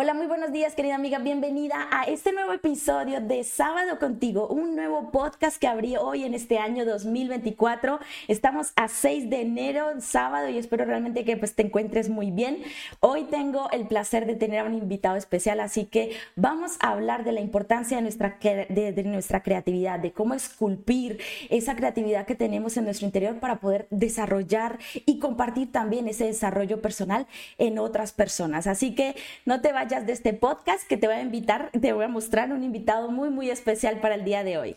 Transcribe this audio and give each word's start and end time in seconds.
Hola, 0.00 0.14
muy 0.14 0.28
buenos 0.28 0.52
días, 0.52 0.76
querida 0.76 0.94
amiga. 0.94 1.18
Bienvenida 1.18 1.88
a 1.90 2.04
este 2.04 2.32
nuevo 2.32 2.52
episodio 2.52 3.20
de 3.20 3.42
Sábado 3.42 3.98
Contigo, 3.98 4.46
un 4.46 4.76
nuevo 4.76 5.10
podcast 5.10 5.56
que 5.56 5.66
abrí 5.66 5.96
hoy 5.96 6.22
en 6.22 6.34
este 6.34 6.58
año 6.58 6.84
2024. 6.84 7.98
Estamos 8.28 8.72
a 8.76 8.86
6 8.86 9.28
de 9.28 9.40
enero, 9.40 9.88
sábado, 9.98 10.50
y 10.50 10.56
espero 10.56 10.84
realmente 10.84 11.24
que 11.24 11.36
pues, 11.36 11.56
te 11.56 11.64
encuentres 11.64 12.10
muy 12.10 12.30
bien. 12.30 12.62
Hoy 13.00 13.24
tengo 13.24 13.72
el 13.72 13.88
placer 13.88 14.24
de 14.26 14.36
tener 14.36 14.60
a 14.60 14.64
un 14.66 14.74
invitado 14.74 15.16
especial, 15.16 15.58
así 15.58 15.86
que 15.86 16.16
vamos 16.36 16.76
a 16.78 16.90
hablar 16.90 17.24
de 17.24 17.32
la 17.32 17.40
importancia 17.40 17.96
de 17.96 18.04
nuestra, 18.04 18.38
de, 18.40 18.92
de 18.92 19.02
nuestra 19.02 19.42
creatividad, 19.42 19.98
de 19.98 20.12
cómo 20.12 20.34
esculpir 20.34 21.18
esa 21.50 21.74
creatividad 21.74 22.24
que 22.24 22.36
tenemos 22.36 22.76
en 22.76 22.84
nuestro 22.84 23.04
interior 23.04 23.40
para 23.40 23.56
poder 23.56 23.88
desarrollar 23.90 24.78
y 25.06 25.18
compartir 25.18 25.72
también 25.72 26.06
ese 26.06 26.26
desarrollo 26.26 26.80
personal 26.80 27.26
en 27.58 27.80
otras 27.80 28.12
personas. 28.12 28.68
Así 28.68 28.94
que 28.94 29.16
no 29.44 29.60
te 29.60 29.72
vayas 29.72 29.87
de 29.88 30.12
este 30.12 30.34
podcast 30.34 30.86
que 30.86 30.98
te 30.98 31.06
voy 31.06 31.16
a 31.16 31.22
invitar, 31.22 31.70
te 31.70 31.94
voy 31.94 32.04
a 32.04 32.08
mostrar 32.08 32.52
un 32.52 32.62
invitado 32.62 33.10
muy, 33.10 33.30
muy 33.30 33.48
especial 33.48 34.00
para 34.00 34.16
el 34.16 34.24
día 34.24 34.44
de 34.44 34.58
hoy. 34.58 34.76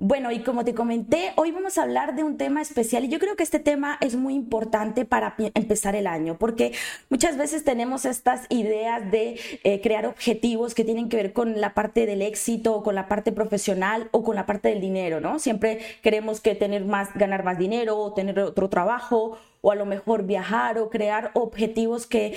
Bueno, 0.00 0.30
y 0.30 0.44
como 0.44 0.64
te 0.64 0.74
comenté, 0.74 1.32
hoy 1.34 1.50
vamos 1.50 1.76
a 1.76 1.82
hablar 1.82 2.14
de 2.14 2.22
un 2.22 2.36
tema 2.36 2.62
especial 2.62 3.04
y 3.04 3.08
yo 3.08 3.18
creo 3.18 3.34
que 3.34 3.42
este 3.42 3.58
tema 3.58 3.98
es 4.00 4.14
muy 4.14 4.34
importante 4.34 5.04
para 5.04 5.34
empezar 5.54 5.96
el 5.96 6.06
año, 6.06 6.38
porque 6.38 6.70
muchas 7.10 7.36
veces 7.36 7.64
tenemos 7.64 8.04
estas 8.04 8.46
ideas 8.48 9.10
de 9.10 9.40
eh, 9.64 9.80
crear 9.80 10.06
objetivos 10.06 10.76
que 10.76 10.84
tienen 10.84 11.08
que 11.08 11.16
ver 11.16 11.32
con 11.32 11.60
la 11.60 11.74
parte 11.74 12.06
del 12.06 12.22
éxito 12.22 12.76
o 12.76 12.84
con 12.84 12.94
la 12.94 13.08
parte 13.08 13.32
profesional 13.32 14.08
o 14.12 14.22
con 14.22 14.36
la 14.36 14.46
parte 14.46 14.68
del 14.68 14.80
dinero, 14.80 15.20
¿no? 15.20 15.40
Siempre 15.40 15.80
queremos 16.00 16.40
que 16.40 16.54
tener 16.54 16.84
más, 16.84 17.12
ganar 17.14 17.42
más 17.42 17.58
dinero 17.58 17.98
o 17.98 18.14
tener 18.14 18.38
otro 18.38 18.68
trabajo 18.68 19.36
o 19.62 19.72
a 19.72 19.74
lo 19.74 19.84
mejor 19.84 20.22
viajar 20.22 20.78
o 20.78 20.90
crear 20.90 21.32
objetivos 21.34 22.06
que 22.06 22.36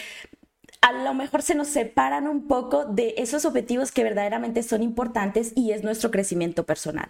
a 0.83 0.93
lo 0.93 1.13
mejor 1.13 1.43
se 1.43 1.53
nos 1.53 1.67
separan 1.67 2.27
un 2.27 2.47
poco 2.47 2.85
de 2.85 3.13
esos 3.17 3.45
objetivos 3.45 3.91
que 3.91 4.03
verdaderamente 4.03 4.63
son 4.63 4.81
importantes 4.81 5.53
y 5.55 5.73
es 5.73 5.83
nuestro 5.83 6.09
crecimiento 6.09 6.65
personal. 6.65 7.09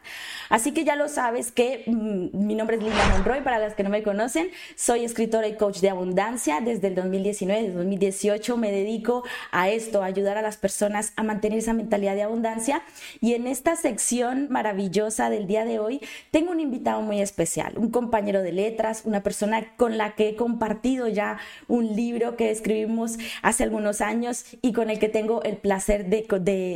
Así 0.49 0.73
que 0.73 0.83
ya 0.83 0.97
lo 0.97 1.07
sabes 1.07 1.53
que 1.53 1.85
mm, 1.87 2.45
mi 2.45 2.55
nombre 2.55 2.75
es 2.75 2.83
Linda 2.83 3.07
Monroy, 3.11 3.41
para 3.41 3.59
las 3.59 3.73
que 3.73 3.83
no 3.83 3.89
me 3.89 4.03
conocen, 4.03 4.49
soy 4.75 5.05
escritora 5.05 5.47
y 5.47 5.55
coach 5.55 5.79
de 5.79 5.89
abundancia. 5.89 6.59
Desde 6.59 6.89
el 6.89 6.95
2019, 6.95 7.61
desde 7.61 7.77
2018 7.77 8.57
me 8.57 8.71
dedico 8.73 9.23
a 9.51 9.69
esto, 9.69 10.03
a 10.03 10.07
ayudar 10.07 10.37
a 10.37 10.41
las 10.41 10.57
personas 10.57 11.13
a 11.15 11.23
mantener 11.23 11.59
esa 11.59 11.71
mentalidad 11.71 12.15
de 12.15 12.23
abundancia. 12.23 12.83
Y 13.21 13.35
en 13.35 13.47
esta 13.47 13.77
sección 13.77 14.47
maravillosa 14.49 15.29
del 15.29 15.47
día 15.47 15.63
de 15.63 15.79
hoy 15.79 16.01
tengo 16.29 16.51
un 16.51 16.59
invitado 16.59 17.01
muy 17.03 17.21
especial, 17.21 17.77
un 17.77 17.89
compañero 17.89 18.41
de 18.41 18.51
letras, 18.51 19.03
una 19.05 19.23
persona 19.23 19.65
con 19.77 19.97
la 19.97 20.15
que 20.15 20.27
he 20.27 20.35
compartido 20.35 21.07
ya 21.07 21.37
un 21.69 21.95
libro 21.95 22.35
que 22.35 22.51
escribimos 22.51 23.17
hace 23.41 23.60
algunos 23.63 24.01
años 24.01 24.45
y 24.61 24.73
con 24.73 24.89
el 24.89 24.99
que 24.99 25.09
tengo 25.09 25.43
el 25.43 25.57
placer 25.57 26.05
de, 26.05 26.25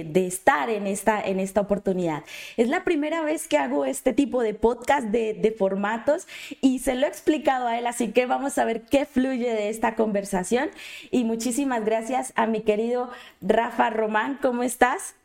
de, 0.05 0.28
estar 0.28 0.69
en 0.69 0.88
esta, 0.88 1.22
en 1.22 1.39
esta 1.39 1.61
oportunidad. 1.61 2.23
Es 2.58 2.69
la 2.69 2.83
primera 2.83 3.22
vez 3.23 3.47
que 3.47 3.58
hago 3.58 3.86
este 3.86 4.14
tipo 4.14 4.41
de 4.41 4.53
podcast 4.53 5.08
de, 5.08 5.56
formatos 5.58 6.28
y 6.61 6.80
se 6.80 6.95
lo 6.95 7.06
he 7.06 7.09
explicado 7.09 7.67
a 7.67 7.78
él, 7.78 7.88
así 7.88 8.11
que 8.11 8.25
vamos 8.25 8.58
a 8.58 8.66
ver 8.66 8.81
qué 8.81 9.06
fluye 9.06 9.53
de 9.53 9.69
esta 9.69 9.95
conversación. 9.95 10.69
Y 11.11 11.23
muchísimas 11.23 11.86
gracias 11.86 12.33
a 12.36 12.47
mi 12.47 12.61
querido 12.61 13.09
Rafa 13.41 13.89
Román, 13.89 14.39
¿cómo 14.41 14.63
estás? 14.63 15.16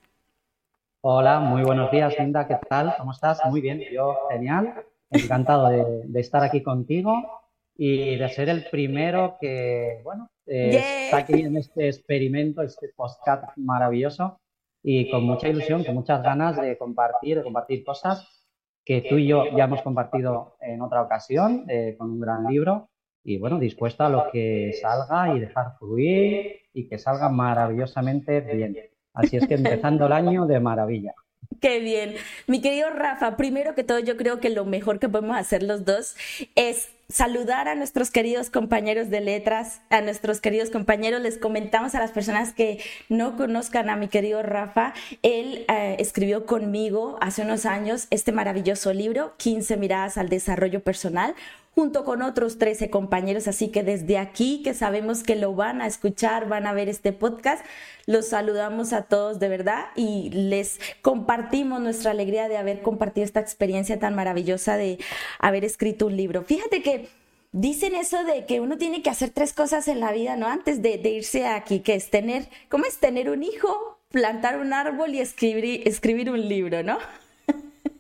Hola, 1.03 1.41
muy 1.41 1.63
buenos 1.63 1.91
días, 1.91 2.15
Linda, 2.19 2.47
¿qué 2.47 2.59
tal? 2.69 2.95
¿Cómo 2.99 3.13
estás? 3.13 3.41
Muy 3.47 3.61
bien, 3.61 3.81
yo 3.93 4.17
genial, 4.31 4.85
encantado 5.11 5.69
de, 5.69 6.03
de 6.05 6.21
estar 6.21 6.43
aquí 6.43 6.63
contigo 6.63 7.41
y 7.83 8.17
de 8.17 8.29
ser 8.29 8.51
el 8.51 8.67
primero 8.71 9.39
que, 9.41 10.03
bueno, 10.05 10.29
eh, 10.53 11.05
está 11.05 11.19
aquí 11.19 11.43
en 11.43 11.57
este 11.57 11.87
experimento, 11.87 12.63
este 12.63 12.89
podcast 12.97 13.57
maravilloso 13.57 14.41
y 14.83 15.09
con 15.09 15.23
mucha 15.23 15.49
ilusión, 15.49 15.85
con 15.85 15.95
muchas 15.95 16.23
ganas 16.25 16.61
de 16.61 16.77
compartir, 16.77 17.39
de 17.39 17.45
compartir 17.45 17.85
cosas 17.85 18.49
que 18.85 19.03
tú 19.03 19.19
y 19.19 19.29
yo 19.29 19.45
ya 19.57 19.65
hemos 19.65 19.83
compartido 19.83 20.57
en 20.61 20.83
otra 20.83 21.03
ocasión 21.03 21.67
eh, 21.69 21.95
con 21.97 22.11
un 22.11 22.21
gran 22.21 22.47
libro 22.47 22.89
y 23.23 23.39
bueno, 23.39 23.61
dispuesto 23.61 24.03
a 24.03 24.09
lo 24.09 24.31
que 24.33 24.73
salga 24.81 25.37
y 25.37 25.39
dejar 25.39 25.77
fluir 25.79 26.63
y 26.73 26.89
que 26.89 26.99
salga 26.99 27.29
maravillosamente 27.29 28.41
bien. 28.41 28.77
Así 29.15 29.37
es 29.37 29.47
que 29.47 29.55
empezando 29.55 30.07
el 30.07 30.13
año 30.13 30.47
de 30.47 30.59
maravilla. 30.59 31.15
Qué 31.61 31.79
bien. 31.81 32.15
Mi 32.47 32.63
querido 32.63 32.89
Rafa, 32.89 33.37
primero 33.37 33.75
que 33.75 33.85
todo 33.85 33.99
yo 33.99 34.17
creo 34.17 34.41
que 34.41 34.49
lo 34.49 34.65
mejor 34.65 34.99
que 34.99 35.11
podemos 35.11 35.37
hacer 35.37 35.63
los 35.63 35.85
dos 35.85 36.17
es 36.55 36.89
saludar 37.11 37.69
a 37.69 37.75
nuestros 37.75 38.11
queridos 38.11 38.49
compañeros 38.49 39.11
de 39.11 39.21
letras, 39.21 39.83
a 39.91 40.01
nuestros 40.01 40.41
queridos 40.41 40.71
compañeros. 40.71 41.21
Les 41.21 41.37
comentamos 41.37 41.95
a 41.95 42.01
las 42.01 42.13
personas 42.13 42.55
que 42.55 42.81
no 43.11 43.37
conozcan 43.37 43.91
a 43.91 43.97
mi 43.97 44.09
querido 44.09 44.43
Rafa. 44.43 44.95
Él 45.23 45.67
eh, 45.69 45.97
escribió 45.99 46.47
conmigo 46.47 47.19
hace 47.21 47.43
unos 47.43 47.67
años 47.67 48.07
este 48.11 48.33
maravilloso 48.33 48.95
libro, 48.95 49.35
15 49.37 49.77
miradas 49.77 50.17
al 50.17 50.31
desarrollo 50.31 50.81
personal, 50.83 51.35
junto 51.75 52.05
con 52.05 52.23
otros 52.23 52.59
13 52.59 52.91
compañeros. 52.91 53.49
Así 53.49 53.69
que 53.69 53.83
desde 53.83 54.19
aquí, 54.19 54.63
que 54.63 54.75
sabemos 54.75 55.23
que 55.23 55.37
lo 55.37 55.55
van 55.55 55.81
a 55.81 55.87
escuchar, 55.87 56.49
van 56.49 56.67
a 56.67 56.73
ver 56.73 56.89
este 56.89 57.13
podcast, 57.13 57.65
los 58.07 58.29
saludamos 58.29 58.93
a 58.93 59.03
todos 59.03 59.39
de 59.39 59.49
verdad 59.49 59.87
y 59.97 60.31
les 60.31 60.81
compartimos 61.03 61.81
nuestra 61.81 62.11
alegría 62.11 62.49
de 62.49 62.57
haber 62.57 62.83
compartido 62.83 63.25
esta 63.25 63.41
experiencia 63.41 63.99
tan 63.99 64.15
maravillosa 64.15 64.77
de 64.77 64.99
haber 65.39 65.65
escrito 65.65 66.07
un 66.07 66.17
libro. 66.17 66.43
Fíjate 66.43 66.83
que 66.83 67.09
dicen 67.53 67.95
eso 67.95 68.25
de 68.25 68.47
que 68.47 68.61
uno 68.61 68.79
tiene 68.79 69.03
que 69.03 69.11
hacer 69.11 69.31
tres 69.31 69.53
cosas 69.53 69.89
en 69.89 70.01
la 70.01 70.13
vida, 70.13 70.37
¿no? 70.37 70.47
Antes 70.47 70.83
de, 70.83 71.01
irse 71.11 71.47
aquí, 71.47 71.81
que 71.81 71.95
es 71.95 72.11
tener, 72.11 72.49
¿cómo 72.69 72.85
es 72.85 72.99
tener 72.99 73.31
un 73.31 73.43
hijo? 73.43 73.99
Plantar 74.11 74.59
un 74.59 74.73
árbol 74.73 75.15
y 75.15 75.21
escribir, 75.21 75.87
escribir 75.87 76.31
un 76.31 76.49
libro, 76.49 76.83
¿no? 76.83 76.99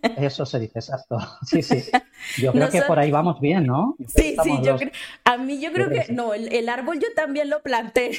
Eso 0.02 0.46
se 0.46 0.58
dice, 0.58 0.78
exacto. 0.78 1.18
Sí, 1.46 1.62
sí. 1.62 1.90
Yo 2.38 2.52
creo 2.52 2.70
que 2.70 2.82
por 2.82 2.98
ahí 2.98 3.10
vamos 3.10 3.40
bien, 3.40 3.66
¿no? 3.66 3.96
sí, 4.06 4.36
sí, 4.42 4.58
yo 4.62 4.76
creo, 4.76 4.90
a 5.24 5.36
mí 5.36 5.60
yo 5.60 5.72
creo 5.72 5.88
que, 5.88 6.12
no, 6.12 6.34
el, 6.34 6.68
árbol 6.68 6.98
yo 6.98 7.08
también 7.14 7.50
lo 7.50 7.62
planté. 7.62 8.12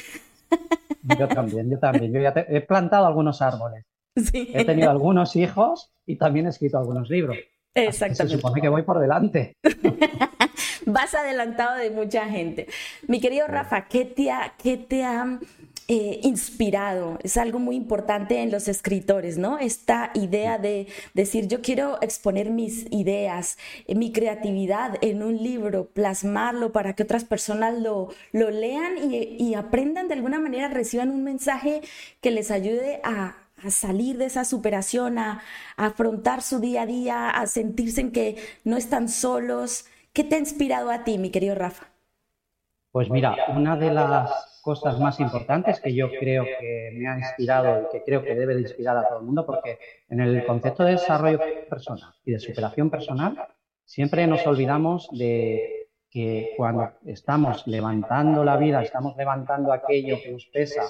Yo 1.18 1.26
también, 1.26 1.68
yo 1.68 1.80
también. 1.80 2.12
Yo 2.12 2.20
ya 2.20 2.32
he 2.48 2.60
plantado 2.60 3.06
algunos 3.06 3.42
árboles. 3.42 3.84
Sí. 4.14 4.52
He 4.54 4.64
tenido 4.64 4.88
algunos 4.88 5.34
hijos 5.34 5.90
y 6.06 6.16
también 6.16 6.46
he 6.46 6.50
escrito 6.50 6.78
algunos 6.78 7.10
libros. 7.10 7.36
Exacto. 7.74 8.14
Se 8.14 8.28
supone 8.28 8.60
que 8.60 8.68
voy 8.68 8.82
por 8.82 9.00
delante. 9.00 9.56
Vas 10.86 11.14
adelantado 11.14 11.76
de 11.76 11.90
mucha 11.90 12.26
gente. 12.26 12.68
Mi 13.08 13.20
querido 13.20 13.48
Rafa, 13.48 13.88
¿qué 13.88 14.04
te 14.04 14.30
ha, 14.30 14.54
qué 14.62 14.76
te 14.76 15.02
ha 15.02 15.40
eh, 15.94 16.20
inspirado? 16.22 17.18
Es 17.22 17.36
algo 17.36 17.58
muy 17.58 17.76
importante 17.76 18.40
en 18.40 18.50
los 18.50 18.66
escritores, 18.66 19.36
¿no? 19.36 19.58
Esta 19.58 20.10
idea 20.14 20.56
de 20.56 20.86
decir, 21.12 21.48
yo 21.48 21.60
quiero 21.60 22.00
exponer 22.00 22.48
mis 22.48 22.86
ideas, 22.90 23.58
eh, 23.86 23.94
mi 23.94 24.10
creatividad 24.10 24.96
en 25.02 25.22
un 25.22 25.36
libro, 25.36 25.88
plasmarlo 25.88 26.72
para 26.72 26.94
que 26.94 27.02
otras 27.02 27.24
personas 27.24 27.78
lo, 27.78 28.08
lo 28.32 28.50
lean 28.50 28.94
y, 29.12 29.52
aprendan 29.52 30.08
de 30.08 30.14
alguna 30.14 30.40
manera, 30.40 30.68
reciban 30.68 31.10
un 31.10 31.24
mensaje 31.24 31.82
que 32.22 32.30
les 32.30 32.50
ayude 32.50 33.02
a, 33.04 33.36
a 33.62 33.70
salir 33.70 34.16
de 34.16 34.24
esa 34.24 34.46
superación, 34.46 35.18
a, 35.18 35.42
a, 35.76 35.86
afrontar 35.88 36.40
su 36.40 36.58
día 36.58 36.82
a 36.82 36.86
día, 36.86 37.28
a 37.28 37.46
sentirse 37.46 38.00
en 38.00 38.12
que 38.12 38.36
no 38.64 38.78
están 38.78 39.10
solos. 39.10 39.84
¿Qué 40.14 40.24
te 40.24 40.36
ha 40.36 40.38
inspirado 40.38 40.90
a 40.90 41.04
ti, 41.04 41.18
mi 41.18 41.28
querido 41.28 41.54
Rafa? 41.54 41.91
Pues 42.92 43.10
mira, 43.10 43.34
una 43.48 43.76
de 43.76 43.90
las 43.90 44.60
cosas 44.62 45.00
más 45.00 45.18
importantes 45.18 45.80
que 45.80 45.94
yo 45.94 46.10
creo 46.10 46.44
que 46.44 46.90
me 46.94 47.08
ha 47.08 47.18
inspirado 47.18 47.82
y 47.82 47.90
que 47.90 48.04
creo 48.04 48.22
que 48.22 48.34
debe 48.34 48.54
de 48.54 48.60
inspirar 48.60 48.96
a 48.96 49.08
todo 49.08 49.18
el 49.18 49.24
mundo, 49.24 49.44
porque 49.44 49.78
en 50.08 50.20
el 50.20 50.44
concepto 50.44 50.84
de 50.84 50.92
desarrollo 50.92 51.40
personal 51.68 52.12
y 52.24 52.32
de 52.32 52.38
superación 52.38 52.90
personal, 52.90 53.48
siempre 53.84 54.26
nos 54.26 54.46
olvidamos 54.46 55.08
de 55.10 55.88
que 56.10 56.52
cuando 56.58 56.90
estamos 57.06 57.66
levantando 57.66 58.44
la 58.44 58.58
vida, 58.58 58.82
estamos 58.82 59.16
levantando 59.16 59.72
aquello 59.72 60.18
que 60.22 60.30
nos 60.30 60.44
pesa, 60.52 60.82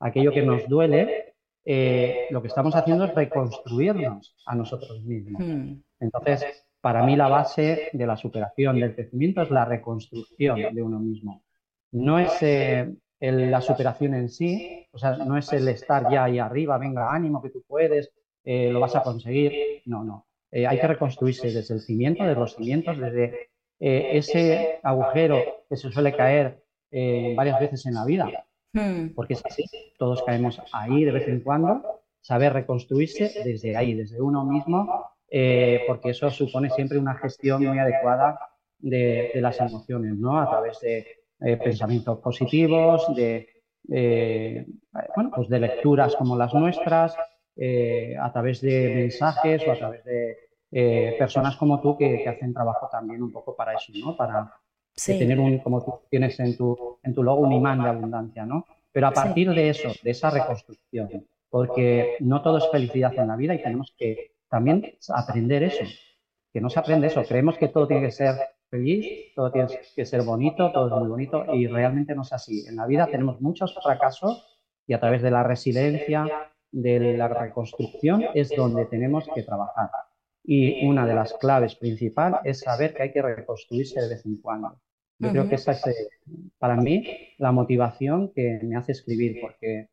aquello 0.00 0.32
que 0.32 0.42
nos 0.42 0.66
duele, 0.66 1.34
eh, 1.64 2.26
lo 2.30 2.40
que 2.40 2.48
estamos 2.48 2.74
haciendo 2.74 3.04
es 3.04 3.14
reconstruirnos 3.14 4.34
a 4.46 4.54
nosotros 4.54 5.04
mismos. 5.04 5.42
Hmm. 5.44 5.82
Entonces, 6.00 6.64
para 6.80 7.04
mí 7.04 7.14
la 7.14 7.28
base 7.28 7.90
de 7.92 8.06
la 8.06 8.16
superación, 8.16 8.80
del 8.80 8.94
crecimiento, 8.94 9.42
es 9.42 9.50
la 9.50 9.66
reconstrucción 9.66 10.74
de 10.74 10.82
uno 10.82 10.98
mismo. 10.98 11.42
No 11.92 12.18
es 12.18 12.30
eh, 12.42 12.92
la 13.20 13.60
superación 13.60 14.14
en 14.14 14.28
sí, 14.28 14.86
o 14.92 14.98
sea, 14.98 15.16
no 15.16 15.36
es 15.36 15.52
el 15.52 15.68
estar 15.68 16.10
ya 16.10 16.24
ahí 16.24 16.38
arriba, 16.38 16.78
venga, 16.78 17.12
ánimo, 17.12 17.42
que 17.42 17.50
tú 17.50 17.62
puedes, 17.66 18.12
eh, 18.44 18.70
lo 18.70 18.80
vas 18.80 18.96
a 18.96 19.02
conseguir. 19.02 19.82
No, 19.86 20.04
no. 20.04 20.26
hay 20.52 20.78
que 20.78 20.86
reconstruirse 20.86 21.50
desde 21.50 21.74
el 21.74 21.80
cimiento, 21.80 22.24
desde 22.24 22.40
los 22.40 22.54
cimientos, 22.54 22.98
desde 22.98 23.50
ese 23.78 24.78
agujero 24.82 25.42
que 25.68 25.76
se 25.76 25.90
suele 25.90 26.14
caer 26.14 26.62
varias 27.34 27.60
veces 27.60 27.86
en 27.86 27.94
la 27.94 28.04
vida 28.04 28.30
Hmm. 28.72 29.14
Porque 29.14 29.34
es 29.34 29.44
así, 29.44 29.64
todos 29.98 30.22
caemos 30.22 30.60
ahí 30.72 31.04
de 31.04 31.12
vez 31.12 31.26
en 31.28 31.40
cuando, 31.40 32.02
saber 32.20 32.52
reconstruirse 32.52 33.32
desde 33.44 33.76
ahí, 33.76 33.94
desde 33.94 34.20
uno 34.20 34.44
mismo, 34.44 35.06
eh, 35.28 35.82
porque 35.86 36.10
eso 36.10 36.30
supone 36.30 36.70
siempre 36.70 36.98
una 36.98 37.16
gestión 37.16 37.64
muy 37.64 37.78
adecuada 37.78 38.38
de, 38.78 39.32
las 39.34 39.60
emociones, 39.60 40.16
¿no? 40.16 40.40
A 40.40 40.48
través 40.48 40.80
de 40.80 41.19
eh, 41.40 41.56
pensamientos 41.56 42.18
positivos, 42.18 43.14
de, 43.14 43.48
bueno, 45.14 45.30
pues 45.34 45.48
de 45.48 45.58
lecturas 45.58 46.14
como 46.16 46.36
las 46.36 46.54
nuestras, 46.54 47.16
a 47.16 48.32
través 48.32 48.60
de 48.60 48.94
mensajes 48.94 49.66
o 49.66 49.72
a 49.72 49.76
través 49.76 50.04
de 50.04 51.16
personas 51.18 51.56
como 51.56 51.80
tú 51.80 51.96
que, 51.96 52.26
hacen 52.28 52.54
trabajo 52.54 52.88
también 52.90 53.22
un 53.22 53.32
poco 53.32 53.56
para 53.56 53.74
eso, 53.74 53.92
¿no? 53.94 54.16
Para 54.16 54.54
tener 55.04 55.38
un, 55.40 55.58
como 55.58 55.84
tú 55.84 56.00
tienes 56.10 56.38
en 56.40 56.56
tu, 56.56 56.98
en 57.02 57.14
tu 57.14 57.22
logo, 57.22 57.40
un 57.42 57.52
imán 57.52 57.82
de 57.82 57.88
abundancia, 57.88 58.44
¿no? 58.44 58.66
Pero 58.92 59.06
a 59.06 59.12
partir 59.12 59.50
de 59.50 59.70
eso, 59.70 59.92
de 60.02 60.10
esa 60.10 60.30
reconstrucción, 60.30 61.26
porque 61.48 62.16
no 62.20 62.42
todo 62.42 62.58
es 62.58 62.70
felicidad 62.70 63.12
en 63.18 63.28
la 63.28 63.36
vida 63.36 63.54
y 63.54 63.62
tenemos 63.62 63.94
que 63.96 64.32
también 64.48 64.94
aprender 65.08 65.62
eso, 65.62 65.84
que 66.52 66.60
no 66.60 66.70
se 66.70 66.80
aprende 66.80 67.06
eso, 67.06 67.22
creemos 67.24 67.56
que 67.56 67.68
todo 67.68 67.86
tiene 67.86 68.06
que 68.06 68.12
ser 68.12 68.34
feliz, 68.70 69.34
todo 69.34 69.50
tiene 69.50 69.68
que 69.94 70.06
ser 70.06 70.22
bonito, 70.22 70.70
todo 70.72 70.86
es 70.86 71.00
muy 71.00 71.08
bonito 71.08 71.44
y 71.54 71.66
realmente 71.66 72.14
no 72.14 72.22
es 72.22 72.32
así. 72.32 72.64
En 72.66 72.76
la 72.76 72.86
vida 72.86 73.06
tenemos 73.06 73.40
muchos 73.40 73.74
fracasos 73.82 74.58
y 74.86 74.94
a 74.94 75.00
través 75.00 75.22
de 75.22 75.30
la 75.30 75.42
resiliencia, 75.42 76.26
de 76.72 77.16
la 77.16 77.28
reconstrucción 77.28 78.24
es 78.34 78.50
donde 78.50 78.86
tenemos 78.86 79.28
que 79.34 79.42
trabajar. 79.42 79.90
Y 80.44 80.86
una 80.86 81.04
de 81.04 81.14
las 81.14 81.34
claves 81.34 81.74
principales 81.74 82.40
es 82.44 82.60
saber 82.60 82.94
que 82.94 83.02
hay 83.02 83.12
que 83.12 83.22
reconstruirse 83.22 84.00
de 84.00 84.08
vez 84.08 84.24
en 84.24 84.36
cuando. 84.40 84.80
Yo 85.18 85.30
creo 85.32 85.48
que 85.48 85.56
esa 85.56 85.72
es, 85.72 85.86
eh, 85.86 85.94
para 86.58 86.76
mí, 86.76 87.06
la 87.36 87.52
motivación 87.52 88.32
que 88.32 88.58
me 88.62 88.76
hace 88.76 88.92
escribir, 88.92 89.38
porque 89.42 89.90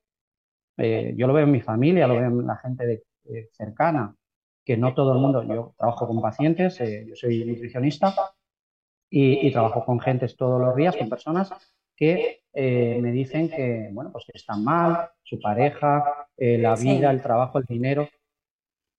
eh, 0.78 1.14
yo 1.18 1.28
lo 1.28 1.34
veo 1.34 1.44
en 1.44 1.52
mi 1.52 1.60
familia, 1.60 2.08
lo 2.08 2.16
veo 2.16 2.28
en 2.28 2.48
la 2.48 2.56
gente 2.56 3.04
cercana, 3.52 4.16
que 4.64 4.78
no 4.78 4.94
todo 4.94 5.12
el 5.14 5.20
mundo, 5.20 5.44
yo 5.44 5.76
trabajo 5.78 6.08
con 6.08 6.22
pacientes, 6.22 6.80
eh, 6.80 7.06
yo 7.08 7.16
soy 7.16 7.44
nutricionista 7.44 8.16
y, 9.10 9.52
trabajo 9.52 9.86
con 9.86 10.00
gentes 10.00 10.36
todos 10.36 10.60
los 10.60 10.76
días, 10.76 10.96
con 10.96 11.10
personas 11.10 11.52
que 11.96 12.42
me 12.54 13.12
dicen 13.12 13.50
que, 13.50 13.90
bueno, 13.92 14.12
pues 14.12 14.26
que 14.26 14.38
están 14.38 14.64
mal, 14.64 15.10
su 15.24 15.40
pareja, 15.40 16.28
la 16.38 16.76
vida, 16.76 17.12
el 17.12 17.22
trabajo, 17.22 17.60
el 17.60 17.66
dinero, 17.66 18.08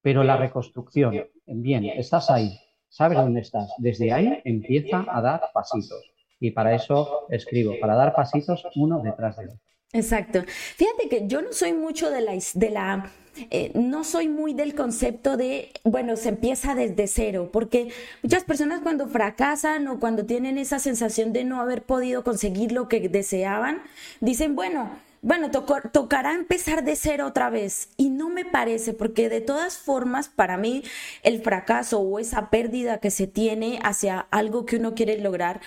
pero 0.02 0.24
la 0.24 0.36
reconstrucción, 0.36 1.26
bien, 1.46 1.84
estás 1.84 2.30
ahí, 2.30 2.58
sabes 2.88 3.18
dónde 3.18 3.40
estás, 3.40 3.72
desde 3.78 4.12
ahí 4.12 4.40
empieza 4.44 5.04
a 5.08 5.20
dar 5.20 5.42
pasitos. 5.52 6.02
Y 6.40 6.52
para 6.52 6.74
eso 6.74 7.26
escribo, 7.30 7.74
para 7.80 7.96
dar 7.96 8.14
pasitos 8.14 8.66
uno 8.76 9.00
detrás 9.02 9.36
de 9.36 9.46
otro. 9.46 9.58
Exacto. 9.92 10.42
Fíjate 10.46 11.08
que 11.08 11.26
yo 11.26 11.42
no 11.42 11.52
soy 11.52 11.72
mucho 11.72 12.10
de 12.10 12.20
la, 12.20 12.32
de 12.54 12.70
la 12.70 13.10
eh, 13.50 13.72
no 13.74 14.04
soy 14.04 14.28
muy 14.28 14.54
del 14.54 14.74
concepto 14.74 15.36
de, 15.36 15.70
bueno, 15.84 16.16
se 16.16 16.30
empieza 16.30 16.74
desde 16.74 17.06
cero, 17.06 17.50
porque 17.52 17.88
muchas 18.22 18.44
personas 18.44 18.80
cuando 18.80 19.08
fracasan 19.08 19.88
o 19.88 19.98
cuando 20.00 20.24
tienen 20.24 20.58
esa 20.58 20.78
sensación 20.78 21.32
de 21.32 21.44
no 21.44 21.60
haber 21.60 21.82
podido 21.82 22.24
conseguir 22.24 22.72
lo 22.72 22.88
que 22.88 23.08
deseaban, 23.08 23.82
dicen, 24.20 24.54
bueno, 24.54 24.90
bueno, 25.20 25.50
tocará 25.50 26.32
empezar 26.34 26.84
de 26.84 26.94
cero 26.94 27.26
otra 27.26 27.50
vez. 27.50 27.88
Y 27.96 28.10
no 28.10 28.28
me 28.28 28.44
parece, 28.44 28.92
porque 28.92 29.28
de 29.28 29.40
todas 29.40 29.76
formas, 29.76 30.28
para 30.28 30.56
mí, 30.56 30.84
el 31.22 31.42
fracaso 31.42 31.98
o 32.00 32.18
esa 32.18 32.50
pérdida 32.50 32.98
que 32.98 33.10
se 33.10 33.26
tiene 33.26 33.80
hacia 33.82 34.20
algo 34.30 34.64
que 34.64 34.76
uno 34.76 34.94
quiere 34.94 35.18
lograr, 35.18 35.60